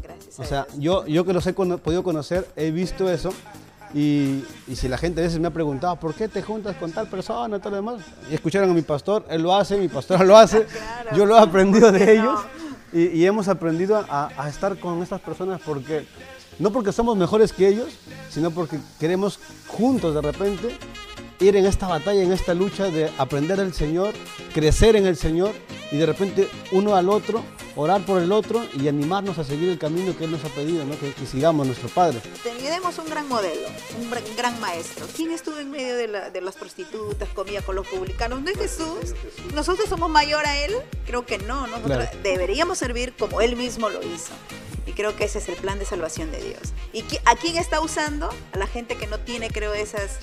Gracias. 0.02 0.40
O 0.40 0.44
sea, 0.44 0.66
yo, 0.78 1.06
yo 1.06 1.24
que 1.26 1.34
los 1.34 1.46
he 1.46 1.54
podido 1.54 2.04
conocer, 2.04 2.48
he 2.56 2.72
visto 2.72 3.10
eso. 3.10 3.32
Y, 3.94 4.44
y 4.68 4.76
si 4.76 4.88
la 4.88 4.98
gente 4.98 5.20
a 5.20 5.26
veces 5.26 5.40
me 5.40 5.48
ha 5.50 5.52
preguntado, 5.52 5.98
¿por 5.98 6.14
qué 6.16 6.28
te 6.30 6.42
juntas 6.42 6.78
con 6.78 6.92
tal 6.94 7.08
persona 7.10 7.60
todo 7.60 7.72
lo 7.72 7.76
demás? 7.76 8.02
Y 8.30 8.34
escucharon 8.36 8.70
a 8.70 8.74
mi 8.74 8.82
pastor, 8.84 9.26
él 9.30 9.42
lo 9.42 9.54
hace, 9.54 9.78
mi 9.78 9.90
pastora 9.90 10.24
lo 10.26 10.38
hace, 10.38 10.64
Claro. 10.64 11.18
yo 11.18 11.26
lo 11.26 11.36
he 11.38 11.40
aprendido 11.42 11.88
¿Cómo 11.88 12.00
de 12.00 12.14
ellos. 12.14 12.40
Y, 12.94 13.08
y 13.08 13.26
hemos 13.26 13.48
aprendido 13.50 13.98
a, 14.10 14.30
a 14.38 14.50
estar 14.50 14.78
con 14.80 15.02
estas 15.04 15.20
personas 15.22 15.62
porque, 15.66 16.06
no 16.60 16.72
porque 16.72 16.92
somos 16.94 17.18
mejores 17.18 17.52
que 17.54 17.68
ellos, 17.68 17.90
sino 18.30 18.50
porque 18.52 18.80
queremos 19.00 19.40
juntos 19.68 20.16
de 20.16 20.22
repente 20.22 20.78
ir 21.42 21.56
en 21.56 21.66
esta 21.66 21.88
batalla, 21.88 22.22
en 22.22 22.32
esta 22.32 22.54
lucha 22.54 22.86
de 22.86 23.12
aprender 23.18 23.58
del 23.58 23.74
Señor, 23.74 24.14
crecer 24.54 24.96
en 24.96 25.06
el 25.06 25.18
Señor 25.18 25.54
y 25.92 25.98
de 25.98 26.06
repente 26.06 26.48
uno 26.72 26.96
al 26.96 27.10
otro, 27.10 27.44
orar 27.76 28.02
por 28.06 28.22
el 28.22 28.32
otro 28.32 28.66
y 28.80 28.88
animarnos 28.88 29.38
a 29.38 29.44
seguir 29.44 29.70
el 29.70 29.78
camino 29.80 30.16
que 30.18 30.26
Él 30.26 30.32
nos 30.32 30.44
ha 30.46 30.50
pedido, 30.50 30.86
¿no? 30.86 30.98
que, 31.00 31.12
que 31.14 31.26
sigamos 31.26 31.66
nuestro 31.66 31.90
Padre. 31.90 32.20
Tenemos 32.44 32.98
un 33.00 33.10
gran 33.10 33.28
modelo, 33.28 33.68
un 34.00 34.10
gran- 34.38 34.60
maestro. 34.62 35.08
¿Quién 35.16 35.32
estuvo 35.32 35.58
en 35.58 35.72
medio 35.72 35.96
de, 35.96 36.08
la- 36.08 36.30
de 36.30 36.42
las 36.42 36.56
prostitutas, 36.56 37.28
comía 37.30 37.62
con 37.62 37.76
los 37.76 37.88
publicanos? 37.88 38.42
¿No 38.42 38.50
es 38.50 38.58
Jesús? 38.58 39.16
¿Nosotros 39.56 39.88
somos 39.90 40.10
mayor 40.10 40.46
a 40.46 40.58
Él? 40.64 40.74
Creo 41.06 41.26
que 41.26 41.38
no. 41.40 41.66
Nosotros 41.68 41.98
Claro. 41.98 42.18
deberíamos 42.24 42.78
servir 42.78 43.14
como 43.18 43.42
Él 43.42 43.56
mismo 43.56 43.90
lo 43.90 44.00
hizo. 44.02 44.32
Y 44.86 44.92
creo 44.94 45.16
que 45.16 45.24
ese 45.26 45.40
es 45.40 45.48
el 45.50 45.56
plan 45.56 45.80
de 45.80 45.86
salvación 45.86 46.32
de 46.32 46.42
Dios. 46.42 46.74
¿Y 46.94 47.04
a 47.26 47.36
quién 47.36 47.58
está 47.58 47.80
usando? 47.82 48.30
A 48.54 48.58
la 48.58 48.68
gente 48.68 48.96
que 48.98 49.08
no 49.08 49.20
tiene, 49.20 49.50
creo, 49.50 49.74
esas, 49.74 50.18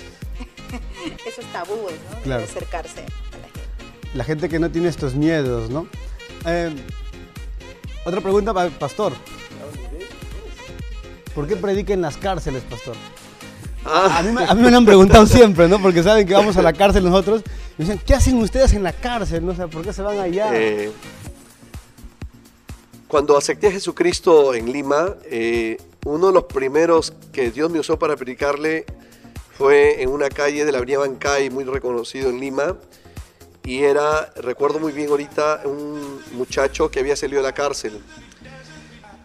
esos 1.26 1.44
tabúes, 1.52 1.94
¿no? 2.12 2.20
Claro. 2.22 2.42
De 2.42 2.48
acercarse 2.48 3.00
a 3.00 3.38
la 3.38 3.46
gente. 3.46 4.14
La 4.14 4.24
gente 4.24 4.48
que 4.48 4.58
no 4.58 4.70
tiene 4.70 4.88
estos 4.88 5.14
miedos, 5.14 5.70
¿no? 5.70 5.86
Eh, 6.46 6.74
otra 8.04 8.20
pregunta 8.20 8.54
para 8.54 8.66
el 8.66 8.72
pastor. 8.72 9.12
¿Por 11.34 11.46
qué 11.46 11.56
predica 11.56 11.92
en 11.92 12.02
las 12.02 12.16
cárceles, 12.16 12.62
pastor? 12.64 12.96
Ah, 13.84 14.18
A 14.18 14.22
mí, 14.22 14.32
me, 14.32 14.44
a 14.44 14.54
mí 14.54 14.62
me 14.62 14.70
lo 14.70 14.78
han 14.78 14.84
preguntado 14.84 15.26
siempre, 15.26 15.68
¿no? 15.68 15.80
Porque 15.80 16.02
saben 16.02 16.26
que 16.26 16.34
vamos 16.34 16.56
a 16.56 16.62
la 16.62 16.72
cárcel 16.72 17.04
nosotros. 17.04 17.42
Y 17.78 17.82
dicen, 17.82 18.00
¿qué 18.04 18.14
hacen 18.14 18.36
ustedes 18.38 18.72
en 18.72 18.82
la 18.82 18.92
cárcel? 18.92 19.46
No 19.46 19.54
sé, 19.54 19.68
¿por 19.68 19.82
qué 19.82 19.92
se 19.92 20.02
van 20.02 20.18
allá? 20.18 20.50
Eh, 20.52 20.90
cuando 23.06 23.36
acepté 23.38 23.68
a 23.68 23.70
Jesucristo 23.70 24.52
en 24.54 24.70
Lima, 24.72 25.14
eh, 25.24 25.78
uno 26.04 26.26
de 26.28 26.32
los 26.32 26.44
primeros 26.44 27.12
que 27.32 27.50
Dios 27.50 27.70
me 27.70 27.78
usó 27.78 27.98
para 27.98 28.16
predicarle 28.16 28.84
fue 29.58 30.00
en 30.00 30.10
una 30.10 30.28
calle 30.28 30.64
de 30.64 30.70
la 30.70 30.78
Avenida 30.78 31.00
Bancay, 31.00 31.50
muy 31.50 31.64
reconocido 31.64 32.30
en 32.30 32.38
Lima. 32.38 32.76
y 33.64 33.82
era, 33.82 34.32
recuerdo 34.36 34.78
muy 34.78 34.92
bien 34.92 35.10
ahorita, 35.10 35.62
un 35.64 36.22
muchacho 36.32 36.90
que 36.90 37.00
había 37.00 37.16
salido 37.16 37.42
de 37.42 37.48
la 37.48 37.52
cárcel 37.52 38.00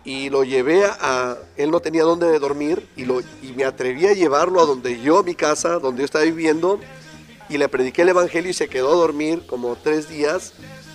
y 0.03 0.29
lo 0.29 0.43
llevé 0.43 0.83
a, 0.85 1.37
él 1.55 1.71
no 1.71 1.79
tenía 1.79 2.03
dónde 2.03 2.37
dormir 2.39 2.89
y, 2.97 3.05
lo, 3.05 3.21
y 3.21 3.53
me 3.55 3.63
atreví 3.63 4.07
a 4.07 4.13
llevarlo 4.13 4.59
a 4.59 4.65
donde 4.65 4.99
yo, 4.99 5.19
a 5.19 5.23
mi 5.23 5.35
casa, 5.35 5.79
donde 5.79 5.99
yo 5.99 6.05
estaba 6.05 6.25
viviendo 6.25 6.79
y 7.47 7.57
le 7.57 7.69
prediqué 7.69 8.01
el 8.01 8.09
Evangelio 8.09 8.49
y 8.49 8.53
se 8.53 8.67
quedó 8.67 8.91
a 8.91 8.95
dormir 8.95 9.45
como 9.45 9.75
tres 9.75 10.09
días 10.09 10.53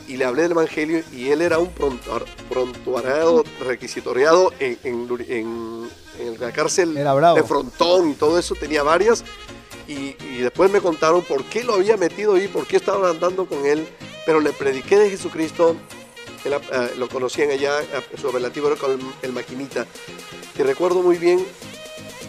y 0.08 0.16
le 0.16 0.24
hablé 0.24 0.42
del 0.42 0.52
Evangelio 0.52 1.02
y 1.12 1.28
él 1.28 1.42
era 1.42 1.58
un 1.58 1.68
prontuar- 1.74 2.24
prontuariado, 2.48 3.44
requisitoriado 3.66 4.52
en, 4.58 4.78
en, 4.84 5.08
en- 5.28 5.88
en 6.18 6.40
la 6.40 6.50
cárcel 6.50 6.94
de 7.42 7.42
Frontón 7.44 8.10
y 8.10 8.14
todo 8.14 8.38
eso, 8.38 8.54
tenía 8.56 8.82
varias 8.82 9.22
y, 9.86 10.16
y 10.24 10.38
después 10.40 10.70
me 10.70 10.80
contaron 10.80 11.22
por 11.22 11.44
qué 11.44 11.62
lo 11.62 11.74
había 11.74 11.96
metido 11.96 12.34
ahí, 12.34 12.48
por 12.48 12.66
qué 12.66 12.76
estaba 12.78 13.10
andando 13.10 13.46
con 13.46 13.64
él, 13.66 13.86
pero 14.26 14.40
le 14.40 14.52
prediqué 14.52 14.98
de 14.98 15.10
Jesucristo, 15.10 15.76
él, 16.44 16.52
eh, 16.54 16.94
lo 16.98 17.08
conocían 17.08 17.50
allá, 17.50 17.80
eh, 17.82 17.86
su 18.20 18.28
apelativo 18.28 18.66
era 18.68 18.76
con 18.76 18.90
el, 18.92 19.00
el 19.22 19.32
maquinita, 19.32 19.86
y 20.58 20.62
recuerdo 20.62 21.02
muy 21.02 21.16
bien, 21.18 21.44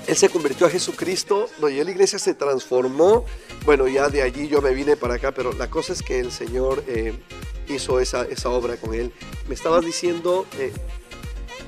él 0.10 0.18
se 0.18 0.30
convirtió 0.30 0.68
a 0.68 0.70
Jesucristo, 0.70 1.48
no, 1.60 1.70
y 1.70 1.84
la 1.84 1.92
iglesia 1.92 2.20
se 2.20 2.34
transformó, 2.34 3.26
bueno, 3.66 3.88
ya 3.88 4.10
de 4.10 4.22
allí 4.22 4.48
yo 4.48 4.62
me 4.62 4.74
vine 4.74 4.98
para 4.98 5.16
acá, 5.16 5.32
pero 5.34 5.54
la 5.54 5.70
cosa 5.70 5.94
es 5.94 6.02
que 6.02 6.20
el 6.20 6.32
Señor 6.32 6.84
eh, 6.88 7.14
hizo 7.68 8.00
esa, 8.00 8.24
esa 8.24 8.50
obra 8.50 8.78
con 8.78 8.94
él. 8.94 9.14
Me 9.48 9.56
estabas 9.56 9.86
diciendo... 9.86 10.46
eh, 10.58 10.74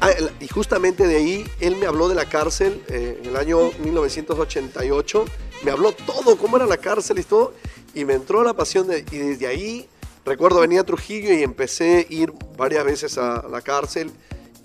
Ah, 0.04 0.10
y 0.40 0.48
justamente 0.48 1.06
de 1.06 1.16
ahí 1.16 1.46
él 1.60 1.76
me 1.76 1.86
habló 1.86 2.10
de 2.10 2.16
la 2.16 2.26
cárcel 2.26 2.84
eh, 2.88 3.20
en 3.22 3.30
el 3.30 3.38
año 3.38 3.70
1988. 3.84 5.26
Me 5.64 5.70
habló 5.70 5.92
todo, 5.92 6.38
cómo 6.38 6.58
era 6.58 6.66
la 6.66 6.78
cárcel 6.78 7.20
y 7.20 7.24
todo. 7.24 7.54
Y 7.94 8.04
me 8.04 8.16
entró 8.16 8.44
la 8.44 8.56
pasión 8.56 8.88
de, 8.88 9.06
y 9.12 9.18
desde 9.18 9.46
ahí 9.46 9.88
recuerdo 10.26 10.60
venir 10.60 10.80
a 10.80 10.84
Trujillo 10.86 11.32
y 11.34 11.44
empecé 11.44 12.08
a 12.10 12.14
ir 12.14 12.34
varias 12.58 12.84
veces 12.84 13.20
a 13.20 13.46
la 13.48 13.62
cárcel 13.62 14.12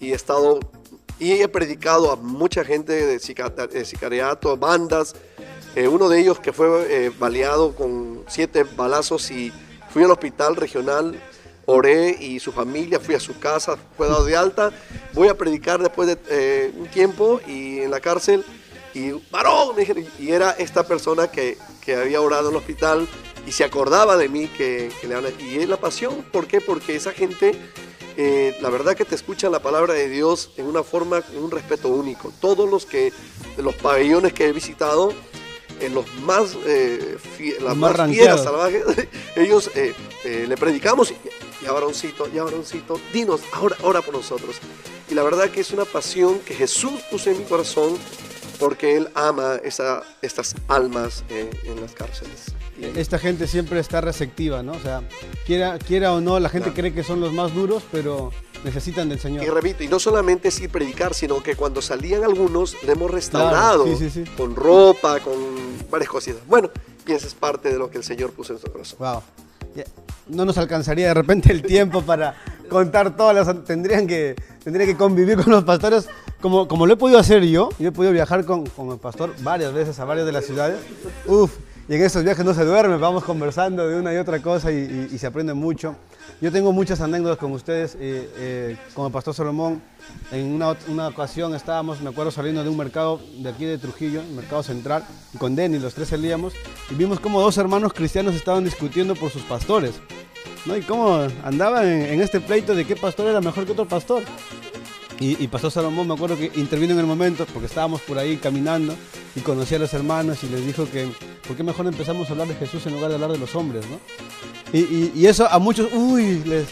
y 0.00 0.12
he 0.12 0.14
estado 0.14 0.58
y 1.18 1.32
he 1.32 1.48
predicado 1.48 2.12
a 2.12 2.16
mucha 2.16 2.64
gente 2.64 2.92
de, 2.92 3.18
sica- 3.18 3.50
de 3.50 3.84
sicariato, 3.84 4.56
bandas. 4.56 5.14
Eh, 5.74 5.88
uno 5.88 6.08
de 6.08 6.20
ellos 6.20 6.40
que 6.40 6.52
fue 6.52 6.86
eh, 6.88 7.12
baleado 7.18 7.74
con 7.74 8.24
siete 8.28 8.64
balazos 8.64 9.30
y 9.30 9.52
fui 9.90 10.02
al 10.04 10.10
hospital 10.10 10.56
regional 10.56 11.20
oré 11.68 12.16
y 12.20 12.38
su 12.38 12.52
familia, 12.52 13.00
fui 13.00 13.16
a 13.16 13.20
su 13.20 13.38
casa, 13.40 13.76
fue 13.96 14.06
dado 14.06 14.24
de 14.24 14.36
alta, 14.36 14.70
voy 15.12 15.26
a 15.28 15.36
predicar 15.36 15.82
después 15.82 16.06
de 16.06 16.16
eh, 16.28 16.72
un 16.76 16.86
tiempo 16.86 17.40
y 17.46 17.80
en 17.80 17.90
la 17.90 17.98
cárcel 17.98 18.44
y 18.94 19.10
varón, 19.32 19.74
y 20.18 20.30
era 20.30 20.52
esta 20.52 20.86
persona 20.86 21.28
que, 21.28 21.58
que 21.84 21.96
había 21.96 22.20
orado 22.20 22.48
en 22.48 22.54
el 22.54 22.58
hospital 22.58 23.08
y 23.46 23.52
se 23.52 23.64
acordaba 23.64 24.16
de 24.16 24.28
mí 24.28 24.46
que, 24.46 24.90
que 25.00 25.08
le. 25.08 25.16
Y 25.40 25.58
es 25.58 25.68
la 25.68 25.76
pasión, 25.76 26.24
¿por 26.32 26.46
qué? 26.46 26.60
Porque 26.60 26.94
esa 26.96 27.10
gente, 27.10 27.52
eh, 28.16 28.56
la 28.60 28.70
verdad 28.70 28.96
que 28.96 29.04
te 29.04 29.14
escuchan 29.14 29.52
la 29.52 29.60
palabra 29.60 29.94
de 29.94 30.08
Dios 30.08 30.50
en 30.56 30.66
una 30.66 30.82
forma, 30.82 31.22
con 31.22 31.36
un 31.38 31.50
respeto 31.50 31.88
único. 31.88 32.32
Todos 32.40 32.68
los 32.68 32.86
que, 32.86 33.12
los 33.58 33.74
pabellones 33.74 34.32
que 34.32 34.46
he 34.46 34.52
visitado, 34.52 35.12
en 35.80 35.94
los 35.94 36.06
más, 36.22 36.56
eh, 36.66 37.18
fie- 37.38 37.58
las 37.60 37.76
más 37.76 37.90
más, 37.98 38.10
fieras 38.16 38.42
salvajes, 38.44 38.82
ellos 39.36 39.70
eh, 39.74 39.94
eh, 40.24 40.46
le 40.48 40.56
predicamos 40.56 41.10
y, 41.10 41.16
y 41.62 41.66
varoncito, 41.68 42.26
ya 42.32 42.44
varoncito, 42.44 42.98
dinos, 43.12 43.40
ahora, 43.52 43.76
ahora 43.82 44.00
por 44.02 44.14
nosotros. 44.14 44.56
Y 45.10 45.14
la 45.14 45.22
verdad 45.22 45.50
que 45.50 45.60
es 45.60 45.70
una 45.72 45.84
pasión 45.84 46.38
que 46.40 46.54
Jesús 46.54 47.00
puso 47.10 47.30
en 47.30 47.38
mi 47.38 47.44
corazón 47.44 47.96
porque 48.58 48.96
Él 48.96 49.08
ama 49.14 49.56
esa, 49.64 50.02
estas 50.22 50.54
almas 50.68 51.24
eh, 51.28 51.50
en 51.64 51.80
las 51.80 51.92
cárceles. 51.92 52.54
Y- 52.78 52.98
Esta 52.98 53.18
gente 53.18 53.46
siempre 53.46 53.80
está 53.80 54.00
receptiva, 54.00 54.62
¿no? 54.62 54.72
O 54.72 54.80
sea, 54.80 55.02
quiera, 55.46 55.78
quiera 55.78 56.12
o 56.12 56.20
no, 56.20 56.38
la 56.40 56.48
gente 56.48 56.70
Claro. 56.72 56.80
cree 56.80 56.94
que 56.94 57.02
son 57.02 57.20
los 57.20 57.32
más 57.32 57.54
duros, 57.54 57.82
pero 57.90 58.32
necesitan 58.64 59.08
del 59.08 59.18
Señor. 59.20 59.44
Y 59.44 59.48
repito, 59.48 59.82
y 59.84 59.88
no 59.88 59.98
solamente 59.98 60.48
es 60.48 60.60
ir 60.60 60.70
predicar, 60.70 61.14
sino 61.14 61.42
que 61.42 61.54
cuando 61.56 61.80
salían 61.80 62.24
algunos 62.24 62.76
le 62.82 62.92
hemos 62.92 63.10
restaurado 63.10 63.84
Claro, 63.84 63.98
sí, 63.98 64.10
sí, 64.10 64.24
sí. 64.24 64.30
con 64.36 64.54
ropa, 64.56 65.20
con 65.20 65.34
varias 65.90 66.10
cositas. 66.10 66.40
Bueno, 66.46 66.70
y 67.06 67.12
esa 67.12 67.26
es 67.26 67.34
parte 67.34 67.70
de 67.72 67.78
lo 67.78 67.90
que 67.90 67.98
el 67.98 68.04
Señor 68.04 68.32
puso 68.32 68.52
en 68.52 68.54
nuestro 68.54 68.72
corazón. 68.72 68.98
Wow. 68.98 69.22
No 70.28 70.44
nos 70.44 70.58
alcanzaría 70.58 71.08
de 71.08 71.14
repente 71.14 71.52
el 71.52 71.62
tiempo 71.62 72.02
para 72.02 72.34
contar 72.68 73.16
todas 73.16 73.34
las... 73.34 73.64
Tendrían 73.64 74.06
que, 74.06 74.36
tendría 74.62 74.86
que 74.86 74.96
convivir 74.96 75.42
con 75.42 75.52
los 75.52 75.64
pastores 75.64 76.08
como, 76.40 76.68
como 76.68 76.86
lo 76.86 76.94
he 76.94 76.96
podido 76.96 77.18
hacer 77.18 77.44
yo. 77.44 77.70
Yo 77.78 77.88
he 77.88 77.92
podido 77.92 78.12
viajar 78.12 78.44
con, 78.44 78.66
con 78.66 78.90
el 78.90 78.98
pastor 78.98 79.34
varias 79.42 79.72
veces 79.72 79.98
a 79.98 80.04
varias 80.04 80.26
de 80.26 80.32
las 80.32 80.44
ciudades. 80.44 80.78
Uf, 81.26 81.52
y 81.88 81.94
en 81.94 82.02
esos 82.02 82.24
viajes 82.24 82.44
no 82.44 82.52
se 82.52 82.64
duerme, 82.64 82.96
vamos 82.96 83.22
conversando 83.22 83.86
de 83.86 83.96
una 83.96 84.12
y 84.12 84.16
otra 84.16 84.42
cosa 84.42 84.72
y, 84.72 85.16
se 85.16 85.26
aprende 85.26 85.54
mucho. 85.54 85.94
Yo 86.40 86.50
tengo 86.50 86.72
muchas 86.72 87.00
anécdotas 87.00 87.38
con 87.38 87.52
ustedes, 87.52 87.94
eh, 88.00 88.28
eh, 88.38 88.76
con 88.92 89.06
el 89.06 89.12
pastor 89.12 89.34
Salomón. 89.34 89.80
En 90.32 90.52
una, 90.52 90.76
una 90.88 91.08
ocasión 91.08 91.54
estábamos, 91.54 92.00
me 92.00 92.10
acuerdo, 92.10 92.32
saliendo 92.32 92.64
de 92.64 92.70
un 92.70 92.76
mercado 92.76 93.20
de 93.38 93.48
aquí 93.48 93.64
de 93.64 93.78
Trujillo, 93.78 94.20
el 94.20 94.32
mercado 94.32 94.64
central, 94.64 95.04
con 95.38 95.54
Denny, 95.54 95.78
los 95.78 95.94
tres 95.94 96.08
salíamos, 96.08 96.54
y 96.90 96.94
vimos 96.94 97.20
como 97.20 97.40
dos 97.40 97.56
hermanos 97.56 97.92
cristianos 97.92 98.34
estaban 98.34 98.64
discutiendo 98.64 99.14
por 99.14 99.30
sus 99.30 99.42
pastores. 99.42 99.92
¿No? 100.66 100.76
Y 100.76 100.82
cómo 100.82 101.26
andaban 101.44 101.86
en, 101.86 102.20
este 102.20 102.40
pleito 102.40 102.74
de 102.74 102.84
qué 102.84 102.96
pastor 102.96 103.28
era 103.28 103.40
mejor 103.40 103.64
que 103.66 103.72
otro 103.72 103.86
pastor. 103.86 104.22
Y, 105.18 105.42
y 105.42 105.48
Pastor 105.48 105.70
Salomón 105.70 106.06
me 106.06 106.12
acuerdo 106.12 106.36
que 106.36 106.52
intervino 106.56 106.92
en 106.92 107.00
el 107.00 107.06
momento 107.06 107.46
porque 107.46 107.66
estábamos 107.66 108.02
por 108.02 108.18
ahí 108.18 108.36
caminando 108.36 108.94
y 109.34 109.40
conocí 109.40 109.74
a 109.74 109.78
los 109.78 109.94
hermanos 109.94 110.44
y 110.44 110.48
les 110.48 110.66
dijo 110.66 110.86
que 110.90 111.08
¿por 111.46 111.56
qué 111.56 111.62
mejor 111.62 111.86
empezamos 111.86 112.28
a 112.28 112.32
hablar 112.32 112.48
de 112.48 112.54
Jesús 112.54 112.84
en 112.84 112.92
lugar 112.92 113.08
de 113.08 113.14
hablar 113.14 113.32
de 113.32 113.38
los 113.38 113.54
hombres? 113.54 113.86
¿no? 113.88 113.98
Y 114.74 115.24
eso 115.24 115.48
a 115.50 115.58
muchos, 115.58 115.90
uy, 115.94 116.42
les, 116.44 116.66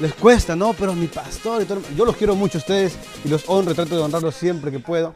les 0.00 0.14
cuesta, 0.14 0.56
¿no? 0.56 0.72
Pero 0.72 0.94
mi 0.94 1.06
pastor 1.06 1.62
y 1.62 1.64
todo, 1.64 1.80
yo 1.96 2.04
los 2.04 2.16
quiero 2.16 2.34
mucho 2.34 2.58
a 2.58 2.60
ustedes 2.60 2.96
y 3.24 3.28
los 3.28 3.48
honro, 3.48 3.74
trato 3.74 3.96
de 3.96 4.02
honrarlos 4.02 4.34
siempre 4.34 4.70
que 4.70 4.80
puedo. 4.80 5.14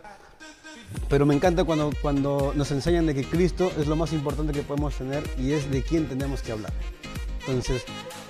Pero 1.09 1.27
me 1.27 1.35
encanta 1.35 1.65
cuando, 1.65 1.91
cuando 2.01 2.53
nos 2.55 2.71
enseñan 2.71 3.07
de 3.07 3.15
que 3.15 3.25
Cristo 3.25 3.71
es 3.79 3.87
lo 3.87 3.97
más 3.97 4.13
importante 4.13 4.53
que 4.53 4.63
podemos 4.63 4.95
tener 4.95 5.23
y 5.39 5.53
es 5.53 5.71
de 5.71 5.83
quién 5.83 6.09
tenemos 6.09 6.41
que 6.43 6.53
hablar. 6.53 6.73
Entonces, 7.49 7.83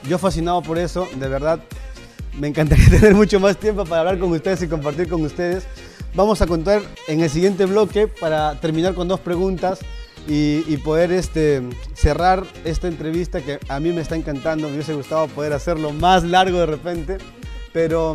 yo 0.08 0.18
fascinado 0.18 0.62
por 0.62 0.78
eso, 0.78 1.08
de 1.16 1.28
verdad, 1.28 1.60
me 2.38 2.48
encantaría 2.48 2.88
tener 2.90 3.14
mucho 3.14 3.40
más 3.40 3.58
tiempo 3.58 3.84
para 3.84 4.00
hablar 4.00 4.18
con 4.18 4.32
ustedes 4.32 4.62
y 4.62 4.68
compartir 4.68 5.08
con 5.08 5.22
ustedes. 5.22 5.64
Vamos 6.14 6.40
a 6.40 6.46
contar 6.46 6.82
en 7.06 7.20
el 7.20 7.30
siguiente 7.30 7.66
bloque 7.66 8.08
para 8.08 8.54
terminar 8.60 8.94
con 8.94 9.08
dos 9.08 9.20
preguntas 9.20 9.80
y, 10.26 10.76
poder 10.78 11.10
este, 11.10 11.62
cerrar 11.94 12.44
esta 12.64 12.86
entrevista 12.86 13.40
que 13.40 13.58
a 13.68 13.80
mí 13.80 13.92
me 13.92 14.02
está 14.02 14.14
encantando. 14.14 14.68
Me 14.68 14.74
hubiese 14.74 14.94
gustado 14.94 15.26
poder 15.28 15.52
hacerlo 15.52 15.92
más 15.92 16.22
largo 16.22 16.58
de 16.58 16.66
repente, 16.66 17.18
pero 17.72 18.14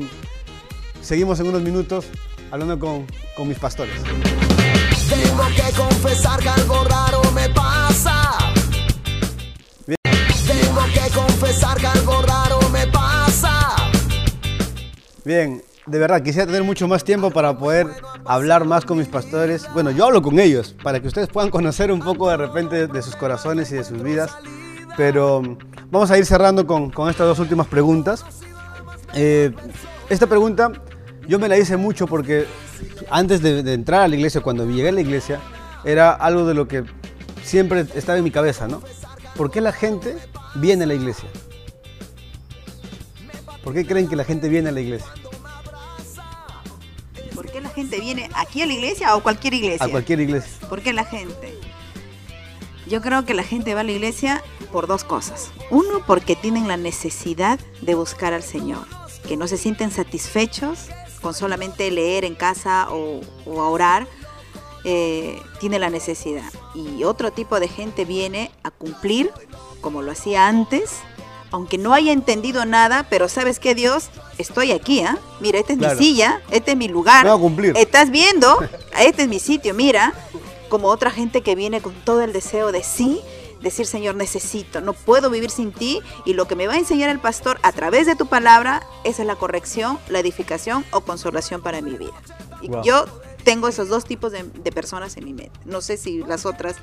seguimos 1.02 1.40
en 1.40 1.48
unos 1.48 1.62
minutos 1.62 2.06
hablando 2.52 2.78
con, 2.78 3.08
con 3.36 3.48
mis 3.48 3.58
pastores. 3.58 3.96
Tengo 5.10 5.48
que 5.56 5.76
confesar 5.76 6.40
que 6.40 6.50
algo 6.50 6.84
raro 6.84 7.22
me 7.34 7.50
pasa. 7.50 8.53
Que 10.92 11.10
confesar 11.14 11.78
que 11.78 11.88
algo 11.88 12.22
raro 12.22 12.60
me 12.72 12.86
pasa. 12.88 13.76
Bien, 15.24 15.64
de 15.86 16.00
verdad, 16.00 16.22
quisiera 16.22 16.46
tener 16.46 16.64
mucho 16.64 16.88
más 16.88 17.04
tiempo 17.04 17.32
para 17.32 17.58
poder 17.58 17.88
hablar 18.26 18.66
más 18.66 18.86
con 18.86 18.98
mis 18.98 19.08
pastores. 19.08 19.68
Bueno, 19.74 19.92
yo 19.92 20.06
hablo 20.06 20.22
con 20.22 20.40
ellos, 20.40 20.76
para 20.84 21.00
que 21.00 21.08
ustedes 21.08 21.30
puedan 21.30 21.50
conocer 21.50 21.92
un 21.92 22.00
poco 22.00 22.30
de 22.30 22.38
repente 22.38 22.88
de 22.88 23.02
sus 23.02 23.16
corazones 23.16 23.72
y 23.72 23.76
de 23.76 23.84
sus 23.84 24.02
vidas. 24.02 24.36
Pero 24.98 25.42
mm, 25.42 25.58
vamos 25.92 26.12
a 26.12 26.18
ir 26.18 26.26
cerrando 26.26 26.68
con, 26.68 26.90
con 26.90 27.10
estas 27.10 27.28
dos 27.28 27.40
últimas 27.40 27.68
preguntas. 27.68 28.26
Eh, 29.14 29.52
esta 30.10 30.28
pregunta 30.28 30.72
yo 31.28 31.40
me 31.40 31.48
la 31.48 31.58
hice 31.58 31.78
mucho 31.78 32.08
porque 32.08 32.46
antes 33.10 33.42
de, 33.42 33.64
de 33.64 33.74
entrar 33.74 34.02
a 34.02 34.08
la 34.08 34.16
iglesia, 34.16 34.42
cuando 34.42 34.66
llegué 34.66 34.90
a 34.90 34.92
la 34.92 35.02
iglesia, 35.02 35.40
era 35.86 36.12
algo 36.12 36.46
de 36.46 36.54
lo 36.54 36.68
que 36.68 36.84
siempre 37.44 37.86
estaba 37.96 38.18
en 38.18 38.24
mi 38.24 38.32
cabeza, 38.32 38.68
¿no? 38.68 38.82
¿Por 39.36 39.52
qué 39.52 39.62
la 39.62 39.72
gente 39.72 40.18
viene 40.56 40.84
a 40.84 40.88
la 40.88 40.94
iglesia? 40.94 41.30
¿Por 43.64 43.74
qué 43.74 43.86
creen 43.86 44.08
que 44.08 44.16
la 44.16 44.26
gente 44.26 44.50
viene 44.50 44.70
a 44.70 44.72
la 44.72 44.82
iglesia? 44.82 45.14
¿Por 47.34 47.50
qué 47.52 47.62
la 47.62 47.70
gente 47.70 48.00
viene 48.00 48.30
aquí 48.36 48.62
a 48.62 48.66
la 48.66 48.74
iglesia 48.74 49.16
o 49.16 49.24
cualquier 49.24 49.54
iglesia? 49.54 49.86
A 49.86 49.90
cualquier 49.90 50.20
iglesia. 50.20 50.52
¿Por 50.70 50.82
qué 50.82 50.94
la 50.94 51.06
gente? 51.06 51.58
Yo 52.88 53.02
creo 53.02 53.26
que 53.26 53.34
la 53.34 53.44
gente 53.44 53.74
va 53.74 53.82
a 53.82 53.84
la 53.84 53.92
iglesia 53.92 54.44
por 54.72 54.88
dos 54.88 55.04
cosas. 55.04 55.52
Uno, 55.70 56.06
porque 56.06 56.36
tienen 56.36 56.68
la 56.68 56.78
necesidad 56.78 57.60
de 57.82 57.96
buscar 57.96 58.34
al 58.34 58.44
Señor, 58.44 58.86
que 59.28 59.38
no 59.38 59.48
se 59.48 59.58
sienten 59.58 59.92
satisfechos 59.92 60.90
con 61.22 61.34
solamente 61.34 61.90
leer 61.90 62.26
en 62.26 62.36
casa 62.36 62.88
o, 62.92 63.22
o 63.46 63.62
a 63.62 63.70
orar, 63.70 64.08
eh, 64.84 65.42
tiene 65.60 65.80
la 65.80 65.90
necesidad. 65.90 66.52
Y 66.76 67.06
otro 67.06 67.32
tipo 67.32 67.60
de 67.60 67.70
gente 67.70 68.04
viene 68.04 68.52
a 68.64 68.72
cumplir, 68.72 69.32
como 69.84 70.02
lo 70.02 70.12
hacía 70.12 70.48
antes, 70.48 70.96
aunque 71.52 71.78
no 71.78 71.94
haya 71.94 72.12
entendido 72.12 72.66
nada, 72.66 73.06
pero 73.12 73.30
sabes 73.30 73.60
que 73.60 73.76
Dios, 73.76 74.10
estoy 74.40 74.72
aquí, 74.72 75.02
¿ah? 75.02 75.20
Mira, 75.40 75.60
esta 75.60 75.74
es 75.74 75.78
Claro. 75.80 76.00
mi 76.00 76.04
silla, 76.04 76.42
este 76.50 76.72
es 76.72 76.78
mi 76.78 76.88
lugar. 76.88 77.28
A 77.28 77.38
cumplir. 77.38 77.78
Estás 77.78 78.10
viendo, 78.10 78.58
este 79.00 79.22
es 79.24 79.28
mi 79.28 79.40
sitio, 79.40 79.76
mira, 79.76 80.14
como 80.70 80.88
otra 80.88 81.12
gente 81.12 81.42
que 81.42 81.54
viene 81.54 81.80
con 81.82 81.94
todo 81.94 82.22
el 82.22 82.34
deseo 82.34 82.72
de 82.72 82.82
sí, 82.82 83.22
decir, 83.62 83.86
Señor, 83.86 84.16
necesito, 84.16 84.82
no 84.82 84.94
puedo 84.94 85.30
vivir 85.30 85.52
sin 85.52 85.72
ti 85.72 86.02
y 86.26 86.34
lo 86.34 86.48
que 86.48 86.56
me 86.56 86.66
va 86.66 86.74
a 86.74 86.78
enseñar 86.78 87.10
el 87.10 87.20
pastor 87.20 87.60
a 87.62 87.72
través 87.72 88.08
de 88.08 88.16
tu 88.16 88.26
palabra, 88.26 88.82
esa 89.04 89.22
es 89.22 89.28
la 89.28 89.36
corrección, 89.36 90.00
la 90.10 90.20
edificación 90.20 90.84
o 90.92 91.02
consolación 91.02 91.62
para 91.62 91.80
mi 91.82 91.96
vida. 91.98 92.12
Y 92.62 92.70
Wow. 92.70 92.84
yo 92.84 93.06
tengo 93.44 93.68
esos 93.68 93.90
dos 93.90 94.06
tipos 94.06 94.32
de, 94.32 94.44
de 94.44 94.72
personas 94.72 95.16
en 95.18 95.26
mi 95.26 95.34
mente. 95.34 95.58
No 95.66 95.82
sé 95.82 95.98
si 95.98 96.20
las 96.24 96.46
otras, 96.46 96.76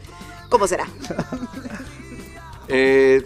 ¿cómo 0.49 0.67
será? 0.69 0.87
Eh, 2.71 3.23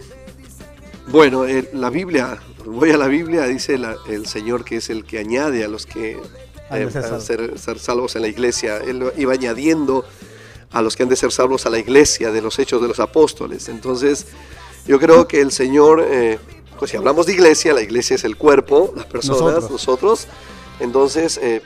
bueno, 1.07 1.45
eh, 1.45 1.69
la 1.73 1.89
Biblia, 1.89 2.39
voy 2.65 2.91
a 2.91 2.97
la 2.97 3.07
Biblia, 3.07 3.45
dice 3.45 3.77
la- 3.77 3.95
el 4.07 4.25
Señor 4.25 4.63
que 4.65 4.77
es 4.77 4.89
el 4.89 5.05
que 5.05 5.19
añade 5.19 5.63
a 5.63 5.67
los 5.67 5.85
que 5.85 6.17
Han 6.69 6.79
de 6.79 6.85
eh, 6.85 6.91
ser 6.91 7.03
salvos. 7.03 7.23
ser, 7.23 7.59
ser 7.59 7.79
salvos 7.79 8.15
en 8.15 8.23
la 8.23 8.27
iglesia. 8.27 8.77
Él 8.77 9.11
iba 9.17 9.33
añadiendo 9.33 10.03
a 10.71 10.81
los 10.81 10.95
que 10.95 11.03
han 11.03 11.09
de 11.09 11.15
ser 11.15 11.31
salvos 11.31 11.65
a 11.65 11.69
la 11.69 11.77
iglesia 11.79 12.31
de 12.31 12.41
los 12.41 12.57
hechos 12.59 12.81
de 12.81 12.87
los 12.87 12.99
apóstoles. 12.99 13.69
Entonces, 13.69 14.25
yo 14.87 14.99
creo 14.99 15.27
que 15.27 15.41
el 15.41 15.51
Señor, 15.51 16.03
eh, 16.09 16.39
pues 16.79 16.91
si 16.91 16.97
hablamos 16.97 17.27
de 17.27 17.33
iglesia, 17.33 17.73
la 17.73 17.81
iglesia 17.81 18.15
es 18.15 18.23
el 18.23 18.35
cuerpo, 18.35 18.91
las 18.95 19.05
personas, 19.05 19.41
Nosotros. 19.41 19.71
nosotros. 19.71 20.27
Entonces, 20.79 21.37
eh, 21.41 21.61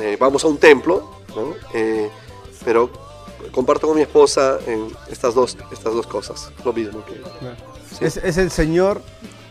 eh, 0.00 0.16
vamos 0.18 0.44
a 0.44 0.48
un 0.48 0.58
templo, 0.58 1.10
¿no? 1.34 1.54
Eh, 1.74 2.08
pero 2.64 2.90
comparto 3.56 3.86
con 3.86 3.96
mi 3.96 4.02
esposa 4.02 4.58
en 4.66 4.86
estas 5.10 5.34
dos, 5.34 5.56
estas 5.72 5.94
dos 5.94 6.06
cosas, 6.06 6.52
lo 6.62 6.74
mismo 6.74 7.02
que... 7.06 7.14
Sí. 7.98 8.04
Es, 8.04 8.18
es 8.18 8.36
el 8.36 8.50
Señor 8.50 9.00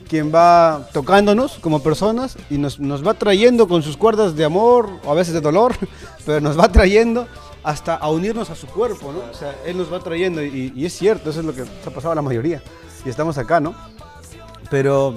quien 0.07 0.31
va 0.33 0.87
tocándonos 0.93 1.53
como 1.53 1.81
personas 1.81 2.37
y 2.51 2.59
nos, 2.59 2.79
nos 2.79 3.05
va 3.05 3.15
trayendo 3.15 3.67
con 3.67 3.81
sus 3.81 3.97
cuerdas 3.97 4.35
de 4.35 4.45
amor 4.45 4.91
o 5.03 5.11
a 5.11 5.15
veces 5.15 5.33
de 5.33 5.41
dolor, 5.41 5.73
pero 6.25 6.39
nos 6.39 6.55
va 6.57 6.71
trayendo 6.71 7.27
hasta 7.63 7.95
a 7.95 8.11
unirnos 8.11 8.51
a 8.51 8.55
su 8.55 8.67
cuerpo, 8.67 9.11
¿no? 9.11 9.21
O 9.31 9.33
sea, 9.33 9.55
Él 9.65 9.75
nos 9.75 9.91
va 9.91 9.99
trayendo 9.99 10.43
y, 10.43 10.85
es 10.85 10.93
cierto, 10.93 11.31
eso 11.31 11.39
es 11.39 11.45
lo 11.47 11.55
que 11.55 11.65
se 11.65 11.89
ha 11.89 11.91
pasado 11.91 12.11
a 12.11 12.15
la 12.15 12.21
mayoría 12.21 12.61
y 13.03 13.09
estamos 13.09 13.39
acá, 13.39 13.59
¿no? 13.59 13.73
Pero 14.69 15.15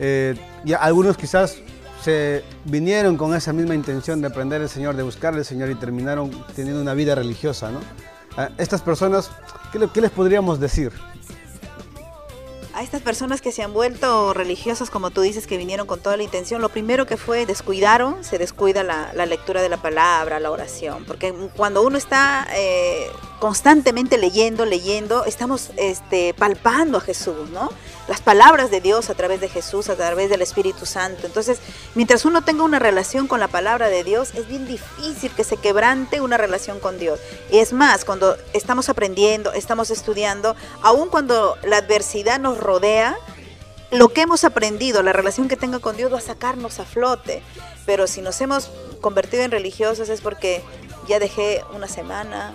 eh, 0.00 0.34
algunos 0.80 1.16
quizás 1.16 1.58
se 2.02 2.44
vinieron 2.64 3.16
con 3.16 3.34
esa 3.34 3.52
misma 3.52 3.74
intención 3.74 4.20
de 4.20 4.28
aprender 4.28 4.60
el 4.60 4.68
Señor, 4.68 4.96
de 4.96 5.02
buscar 5.02 5.34
al 5.34 5.44
Señor 5.44 5.70
y 5.70 5.74
terminaron 5.74 6.30
teniendo 6.54 6.80
una 6.80 6.94
vida 6.94 7.14
religiosa, 7.14 7.70
¿no? 7.70 7.80
A 8.36 8.50
estas 8.58 8.82
personas, 8.82 9.30
¿qué, 9.72 9.88
qué 9.92 10.00
les 10.00 10.10
podríamos 10.10 10.60
decir? 10.60 10.92
A 12.72 12.82
estas 12.82 13.02
personas 13.02 13.40
que 13.40 13.52
se 13.52 13.62
han 13.62 13.74
vuelto 13.74 14.32
religiosas, 14.32 14.90
como 14.90 15.10
tú 15.10 15.20
dices, 15.20 15.46
que 15.46 15.58
vinieron 15.58 15.86
con 15.86 16.00
toda 16.00 16.16
la 16.16 16.22
intención, 16.22 16.62
lo 16.62 16.68
primero 16.68 17.04
que 17.04 17.16
fue 17.16 17.44
descuidaron, 17.44 18.22
se 18.24 18.38
descuida 18.38 18.82
la, 18.84 19.12
la 19.12 19.26
lectura 19.26 19.60
de 19.60 19.68
la 19.68 19.82
palabra, 19.82 20.40
la 20.40 20.50
oración, 20.50 21.04
porque 21.04 21.34
cuando 21.56 21.82
uno 21.82 21.98
está 21.98 22.46
eh, 22.54 23.08
constantemente 23.40 24.18
leyendo, 24.18 24.66
leyendo, 24.66 25.24
estamos 25.24 25.70
este, 25.76 26.34
palpando 26.34 26.98
a 26.98 27.00
Jesús, 27.00 27.48
¿no? 27.50 27.70
Las 28.06 28.20
palabras 28.20 28.70
de 28.70 28.82
Dios 28.82 29.08
a 29.08 29.14
través 29.14 29.40
de 29.40 29.48
Jesús, 29.48 29.88
a 29.88 29.96
través 29.96 30.28
del 30.28 30.42
Espíritu 30.42 30.84
Santo. 30.84 31.26
Entonces, 31.26 31.58
mientras 31.94 32.26
uno 32.26 32.42
tenga 32.42 32.64
una 32.64 32.78
relación 32.78 33.26
con 33.26 33.40
la 33.40 33.48
palabra 33.48 33.88
de 33.88 34.04
Dios, 34.04 34.34
es 34.34 34.46
bien 34.46 34.68
difícil 34.68 35.32
que 35.32 35.42
se 35.42 35.56
quebrante 35.56 36.20
una 36.20 36.36
relación 36.36 36.80
con 36.80 36.98
Dios. 36.98 37.18
Y 37.50 37.58
es 37.58 37.72
más, 37.72 38.04
cuando 38.04 38.36
estamos 38.52 38.90
aprendiendo, 38.90 39.52
estamos 39.52 39.90
estudiando, 39.90 40.54
aun 40.82 41.08
cuando 41.08 41.56
la 41.62 41.78
adversidad 41.78 42.38
nos 42.38 42.58
rodea, 42.58 43.16
lo 43.90 44.10
que 44.10 44.20
hemos 44.20 44.44
aprendido, 44.44 45.02
la 45.02 45.14
relación 45.14 45.48
que 45.48 45.56
tenga 45.56 45.78
con 45.78 45.96
Dios 45.96 46.12
va 46.12 46.18
a 46.18 46.20
sacarnos 46.20 46.78
a 46.78 46.84
flote. 46.84 47.42
Pero 47.86 48.06
si 48.06 48.20
nos 48.20 48.38
hemos 48.42 48.70
convertido 49.00 49.42
en 49.44 49.50
religiosos 49.50 50.10
es 50.10 50.20
porque 50.20 50.62
ya 51.08 51.18
dejé 51.18 51.64
una 51.74 51.88
semana, 51.88 52.52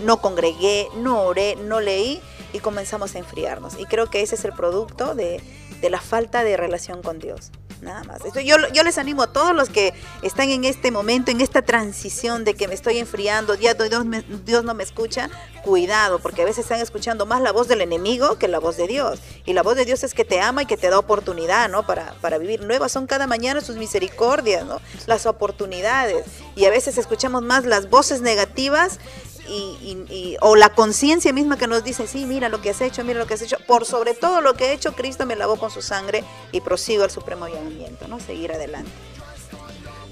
no 0.00 0.20
congregué, 0.20 0.88
no 0.96 1.22
oré, 1.22 1.56
no 1.56 1.80
leí 1.80 2.20
y 2.52 2.58
comenzamos 2.60 3.14
a 3.14 3.18
enfriarnos. 3.18 3.78
Y 3.78 3.86
creo 3.86 4.08
que 4.10 4.22
ese 4.22 4.34
es 4.34 4.44
el 4.44 4.52
producto 4.52 5.14
de, 5.14 5.40
de 5.80 5.90
la 5.90 6.00
falta 6.00 6.44
de 6.44 6.56
relación 6.56 7.02
con 7.02 7.18
Dios. 7.18 7.50
Nada 7.80 8.04
más. 8.04 8.20
Yo, 8.44 8.54
yo 8.72 8.82
les 8.84 8.96
animo 8.96 9.24
a 9.24 9.32
todos 9.32 9.56
los 9.56 9.68
que 9.68 9.92
están 10.22 10.50
en 10.50 10.64
este 10.64 10.92
momento, 10.92 11.32
en 11.32 11.40
esta 11.40 11.62
transición 11.62 12.44
de 12.44 12.54
que 12.54 12.68
me 12.68 12.74
estoy 12.74 12.98
enfriando, 12.98 13.56
ya 13.56 13.74
Dios, 13.74 14.04
me- 14.04 14.22
no 14.62 14.74
me 14.74 14.84
escucha, 14.84 15.28
cuidado, 15.64 16.20
porque 16.20 16.42
a 16.42 16.44
veces 16.44 16.60
están 16.64 16.78
escuchando 16.78 17.26
más 17.26 17.40
la 17.42 17.50
voz 17.50 17.66
del 17.66 17.80
enemigo 17.80 18.38
que 18.38 18.46
la 18.46 18.60
voz 18.60 18.76
de 18.76 18.86
Dios. 18.86 19.18
Y 19.46 19.52
la 19.52 19.64
voz 19.64 19.74
de 19.74 19.84
Dios 19.84 20.04
es 20.04 20.14
que 20.14 20.24
te 20.24 20.40
ama 20.40 20.62
y 20.62 20.66
que 20.66 20.76
te 20.76 20.90
da 20.90 20.98
oportunidad, 21.00 21.68
¿no? 21.68 21.84
Para, 21.84 22.14
para 22.20 22.38
vivir. 22.38 22.62
Nuevas 22.62 22.92
son 22.92 23.08
cada 23.08 23.26
mañana 23.26 23.60
sus 23.60 23.74
misericordias, 23.74 24.64
¿no? 24.64 24.80
Las 25.06 25.26
oportunidades. 25.26 26.24
Y 26.54 26.66
a 26.66 26.70
veces 26.70 26.98
escuchamos 26.98 27.42
más 27.42 27.64
las 27.64 27.90
voces 27.90 28.20
negativas 28.20 29.00
y, 29.48 30.06
y- 30.08 30.12
y- 30.14 30.36
o 30.40 30.56
la 30.56 30.70
conciencia 30.74 31.32
misma 31.32 31.56
que 31.58 31.66
nos 31.66 31.84
dice, 31.84 32.06
sí, 32.06 32.24
mira 32.26 32.48
lo 32.48 32.60
que 32.60 32.70
has 32.70 32.80
hecho, 32.80 33.04
mira 33.04 33.18
lo 33.18 33.26
que 33.26 33.34
has 33.34 33.42
hecho. 33.42 33.56
Por 33.66 33.84
sobre 33.84 34.14
todo 34.14 34.40
lo 34.40 34.54
que 34.54 34.66
he 34.66 34.72
hecho, 34.72 34.92
Cristo 34.94 35.26
me 35.26 35.36
lavó 35.36 35.56
con 35.56 35.70
su 35.70 35.82
sangre 35.82 36.24
y 36.52 36.60
prosigo 36.60 37.02
al 37.04 37.10
supremo 37.10 37.48
llamamiento, 37.48 38.06
¿no? 38.08 38.20
Seguir 38.20 38.52
adelante. 38.52 38.90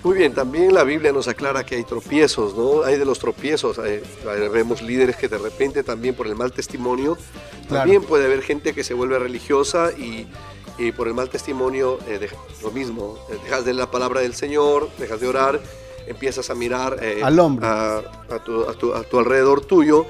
Muy 0.03 0.17
bien, 0.17 0.33
también 0.35 0.73
la 0.73 0.83
Biblia 0.83 1.13
nos 1.13 1.29
aclara 1.29 1.65
que 1.67 1.75
hay 1.77 1.85
tropiezos, 1.85 2.55
¿no? 2.57 2.85
Hay 2.85 2.97
de 2.97 3.05
los 3.05 3.19
tropiezos, 3.19 3.79
eh, 3.85 4.03
vemos 4.51 4.81
líderes 4.81 5.15
que 5.17 5.29
de 5.29 5.37
repente 5.37 5.83
también 5.83 6.15
por 6.15 6.27
el 6.27 6.35
mal 6.37 6.53
testimonio, 6.53 7.19
Claro. 7.69 7.83
también 7.83 8.03
puede 8.03 8.25
haber 8.25 8.41
gente 8.43 8.73
que 8.73 8.83
se 8.83 8.95
vuelve 8.95 9.19
religiosa 9.19 9.93
y, 9.93 10.27
y 10.79 10.93
por 10.93 11.07
el 11.07 11.13
mal 11.13 11.29
testimonio, 11.29 11.99
eh, 12.09 12.19
deja- 12.19 12.37
lo 12.63 12.71
mismo, 12.71 13.19
eh, 13.31 13.37
dejas 13.45 13.67
de 13.67 13.75
la 13.75 13.91
palabra 13.91 14.23
del 14.23 14.35
Señor, 14.35 14.89
dejas 14.99 15.21
de 15.21 15.29
orar, 15.29 15.61
empiezas 16.07 16.51
a 16.51 16.55
mirar 16.55 16.99
eh, 17.03 17.21
Al 17.23 17.39
hombre. 17.39 17.67
A, 17.67 17.99
a 18.31 18.39
tu, 18.45 18.69
a 18.69 18.75
tu- 18.75 18.95
a 18.95 19.03
tu 19.05 19.19
alrededor 19.19 19.65
tuyo 19.65 20.07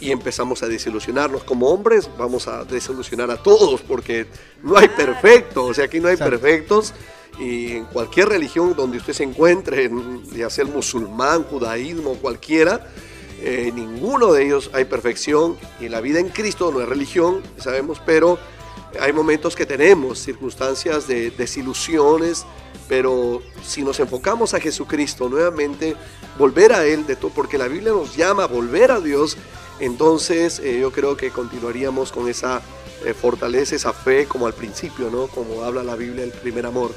y 0.00 0.10
empezamos 0.10 0.62
a 0.62 0.68
desilusionarnos. 0.68 1.44
Como 1.44 1.68
hombres 1.68 2.08
vamos 2.18 2.48
a 2.48 2.64
desilusionar 2.64 3.30
a 3.30 3.36
todos 3.42 3.80
porque 3.82 4.26
no 4.62 4.76
hay 4.76 4.88
perfecto, 4.88 5.64
o 5.66 5.74
sea, 5.74 5.84
aquí 5.84 6.00
no 6.00 6.08
hay 6.08 6.14
Exacto. 6.14 6.30
perfectos 6.40 6.94
y 7.38 7.72
en 7.76 7.84
cualquier 7.86 8.28
religión 8.28 8.74
donde 8.76 8.98
usted 8.98 9.12
se 9.12 9.22
encuentre, 9.24 9.84
en- 9.84 10.22
ya 10.34 10.50
sea 10.50 10.64
el 10.64 10.70
musulmán, 10.70 11.44
judaísmo, 11.44 12.14
cualquiera, 12.16 12.86
eh, 13.40 13.72
ninguno 13.74 14.32
de 14.32 14.44
ellos 14.46 14.70
hay 14.72 14.84
perfección 14.84 15.56
y 15.80 15.88
la 15.88 16.00
vida 16.00 16.20
en 16.20 16.28
Cristo 16.28 16.70
no 16.72 16.80
es 16.80 16.88
religión, 16.88 17.42
sabemos, 17.58 18.00
pero 18.04 18.38
hay 19.00 19.12
momentos 19.12 19.54
que 19.56 19.66
tenemos 19.66 20.18
circunstancias 20.18 21.06
de 21.06 21.30
desilusiones, 21.30 22.44
pero 22.88 23.40
si 23.64 23.82
nos 23.82 24.00
enfocamos 24.00 24.54
a 24.54 24.60
Jesucristo 24.60 25.28
nuevamente, 25.28 25.96
volver 26.38 26.72
a 26.72 26.84
Él, 26.84 27.06
de 27.06 27.16
todo, 27.16 27.30
porque 27.30 27.58
la 27.58 27.68
Biblia 27.68 27.92
nos 27.92 28.16
llama 28.16 28.44
a 28.44 28.46
volver 28.46 28.90
a 28.90 29.00
Dios, 29.00 29.36
entonces 29.80 30.60
eh, 30.60 30.78
yo 30.80 30.90
creo 30.92 31.16
que 31.16 31.30
continuaríamos 31.30 32.12
con 32.12 32.28
esa 32.28 32.60
eh, 33.04 33.14
fortaleza, 33.14 33.74
esa 33.74 33.92
fe 33.92 34.26
como 34.26 34.46
al 34.46 34.52
principio, 34.54 35.10
¿no? 35.10 35.26
Como 35.28 35.62
habla 35.64 35.82
la 35.82 35.96
Biblia, 35.96 36.24
el 36.24 36.30
primer 36.32 36.66
amor. 36.66 36.92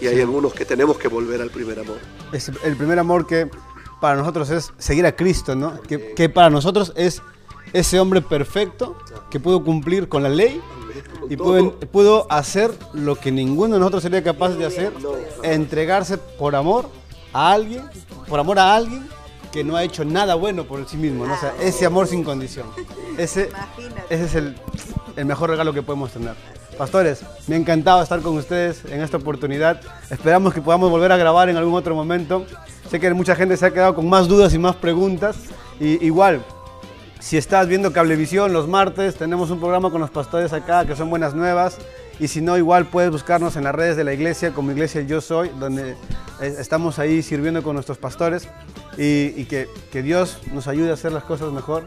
Y 0.00 0.06
hay 0.06 0.16
Sí. 0.16 0.20
algunos 0.22 0.52
que 0.54 0.64
tenemos 0.64 0.98
que 0.98 1.08
volver 1.08 1.40
al 1.40 1.50
primer 1.50 1.78
amor. 1.78 1.98
Es 2.32 2.50
el 2.64 2.76
primer 2.76 2.98
amor 2.98 3.26
que 3.26 3.48
para 4.00 4.16
nosotros 4.16 4.50
es 4.50 4.72
seguir 4.78 5.04
a 5.06 5.14
Cristo, 5.14 5.54
¿no? 5.54 5.80
Que, 5.82 6.14
que 6.14 6.28
para 6.28 6.50
nosotros 6.50 6.92
es 6.96 7.22
ese 7.72 8.00
hombre 8.00 8.20
perfecto 8.22 8.96
que 9.30 9.38
pudo 9.38 9.62
cumplir 9.62 10.08
con 10.08 10.22
la 10.22 10.28
ley 10.30 10.60
y 11.28 11.36
pudo, 11.36 11.78
pudo 11.78 12.26
hacer 12.30 12.70
lo 12.92 13.16
que 13.16 13.30
ninguno 13.30 13.74
de 13.74 13.80
nosotros 13.80 14.02
sería 14.02 14.22
capaz 14.22 14.50
de 14.50 14.66
hacer, 14.66 14.92
entregarse 15.42 16.18
por 16.18 16.54
amor 16.56 16.88
a 17.32 17.52
alguien, 17.52 17.82
por 18.28 18.40
amor 18.40 18.58
a 18.58 18.74
alguien 18.74 19.08
que 19.52 19.64
no 19.64 19.76
ha 19.76 19.82
hecho 19.82 20.04
nada 20.04 20.34
bueno 20.34 20.64
por 20.64 20.88
sí 20.88 20.96
mismo, 20.96 21.26
¿no? 21.26 21.34
O 21.34 21.38
sea, 21.38 21.54
ese 21.60 21.84
amor 21.86 22.06
sin 22.06 22.22
condición. 22.22 22.66
Ese, 23.18 23.48
ese 24.08 24.24
es 24.24 24.34
el, 24.34 24.56
el 25.16 25.24
mejor 25.24 25.50
regalo 25.50 25.72
que 25.72 25.82
podemos 25.82 26.12
tener. 26.12 26.34
Pastores, 26.78 27.22
me 27.46 27.56
ha 27.56 27.58
encantado 27.58 28.02
estar 28.02 28.20
con 28.22 28.36
ustedes 28.36 28.84
en 28.86 29.02
esta 29.02 29.18
oportunidad. 29.18 29.80
Esperamos 30.08 30.54
que 30.54 30.62
podamos 30.62 30.90
volver 30.90 31.12
a 31.12 31.16
grabar 31.16 31.48
en 31.48 31.56
algún 31.56 31.74
otro 31.74 31.94
momento. 31.94 32.46
Sé 32.88 32.98
que 32.98 33.12
mucha 33.12 33.36
gente 33.36 33.56
se 33.56 33.66
ha 33.66 33.70
quedado 33.70 33.94
con 33.94 34.08
más 34.08 34.28
dudas 34.28 34.54
y 34.54 34.58
más 34.58 34.76
preguntas. 34.76 35.36
Y 35.78 36.04
igual, 36.04 36.42
si 37.20 37.36
estás 37.36 37.68
viendo 37.68 37.92
Cablevisión 37.92 38.52
los 38.52 38.66
martes, 38.66 39.14
tenemos 39.14 39.50
un 39.50 39.60
programa 39.60 39.90
con 39.90 40.00
los 40.00 40.10
pastores 40.10 40.52
acá 40.52 40.84
que 40.86 40.96
son 40.96 41.10
buenas 41.10 41.34
nuevas. 41.34 41.78
Y 42.18 42.28
si 42.28 42.40
no, 42.40 42.58
igual 42.58 42.86
puedes 42.86 43.10
buscarnos 43.10 43.56
en 43.56 43.64
las 43.64 43.74
redes 43.74 43.96
de 43.96 44.04
la 44.04 44.12
iglesia 44.12 44.52
como 44.52 44.72
Iglesia 44.72 45.02
Yo 45.02 45.20
Soy, 45.20 45.50
donde 45.58 45.92
eh, 46.40 46.54
estamos 46.58 46.98
ahí 46.98 47.22
sirviendo 47.22 47.62
con 47.62 47.74
nuestros 47.74 47.98
pastores. 47.98 48.48
Y, 48.96 49.44
que, 49.44 49.68
que 49.90 50.02
Dios 50.02 50.40
nos 50.52 50.68
ayude 50.68 50.90
a 50.90 50.94
hacer 50.94 51.12
las 51.12 51.24
cosas 51.24 51.52
mejor. 51.52 51.84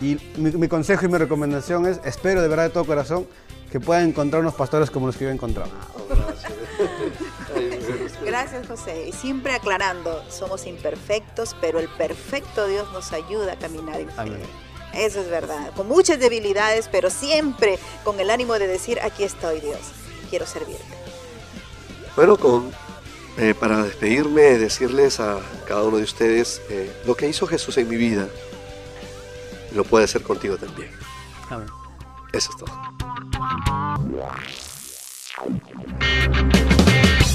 Y 0.00 0.18
mi, 0.36 0.50
mi 0.50 0.68
consejo 0.68 1.06
y 1.06 1.08
mi 1.08 1.16
recomendación 1.16 1.86
es, 1.86 2.00
espero 2.04 2.42
de 2.42 2.48
verdad 2.48 2.64
de 2.64 2.70
todo 2.70 2.84
corazón, 2.84 3.26
que 3.70 3.80
puedan 3.80 4.08
encontrar 4.08 4.42
unos 4.42 4.54
pastores 4.54 4.90
como 4.90 5.06
los 5.06 5.16
que 5.16 5.24
yo 5.24 5.30
he 5.30 5.34
encontrado. 5.34 5.70
Gracias, 8.22 8.66
José. 8.66 9.08
Y 9.08 9.12
siempre 9.12 9.52
aclarando, 9.52 10.24
somos 10.30 10.66
imperfectos, 10.66 11.56
pero 11.60 11.78
el 11.78 11.88
perfecto 11.88 12.66
Dios 12.66 12.90
nos 12.92 13.12
ayuda 13.12 13.52
a 13.54 13.56
caminar 13.56 14.00
en 14.00 14.08
fe. 14.08 14.20
Amén. 14.20 14.64
Eso 14.94 15.20
es 15.20 15.28
verdad. 15.28 15.72
Con 15.74 15.88
muchas 15.88 16.18
debilidades, 16.20 16.88
pero 16.90 17.10
siempre 17.10 17.78
con 18.04 18.20
el 18.20 18.30
ánimo 18.30 18.54
de 18.58 18.66
decir, 18.66 19.00
aquí 19.00 19.24
estoy, 19.24 19.60
Dios. 19.60 19.80
Quiero 20.30 20.46
servirte. 20.46 20.84
Bueno, 22.16 22.36
con, 22.36 22.70
eh, 23.36 23.54
para 23.58 23.82
despedirme, 23.82 24.42
decirles 24.58 25.18
a 25.18 25.40
cada 25.66 25.82
uno 25.82 25.96
de 25.96 26.04
ustedes, 26.04 26.62
eh, 26.70 26.92
lo 27.06 27.16
que 27.16 27.28
hizo 27.28 27.46
Jesús 27.46 27.76
en 27.78 27.88
mi 27.88 27.96
vida, 27.96 28.28
lo 29.74 29.82
puede 29.84 30.04
hacer 30.04 30.22
contigo 30.22 30.56
también. 30.56 30.90
A 31.50 31.56
ver. 31.56 31.68
Eso 32.32 32.50
es 32.50 32.56
todo. 32.56 32.72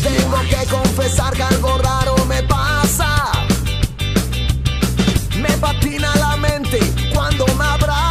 Tengo 0.04 0.40
que 0.50 0.66
confesar 0.70 1.34
que 1.34 1.44
algo 1.44 1.78
raro 1.78 2.16
me 2.26 2.42
pasa. 2.44 3.32
Me 5.38 5.50
patina 5.58 6.14
la 6.16 6.38
mente 6.38 6.80
cuando 7.14 7.46
me 7.58 7.66
abraza. 7.66 8.09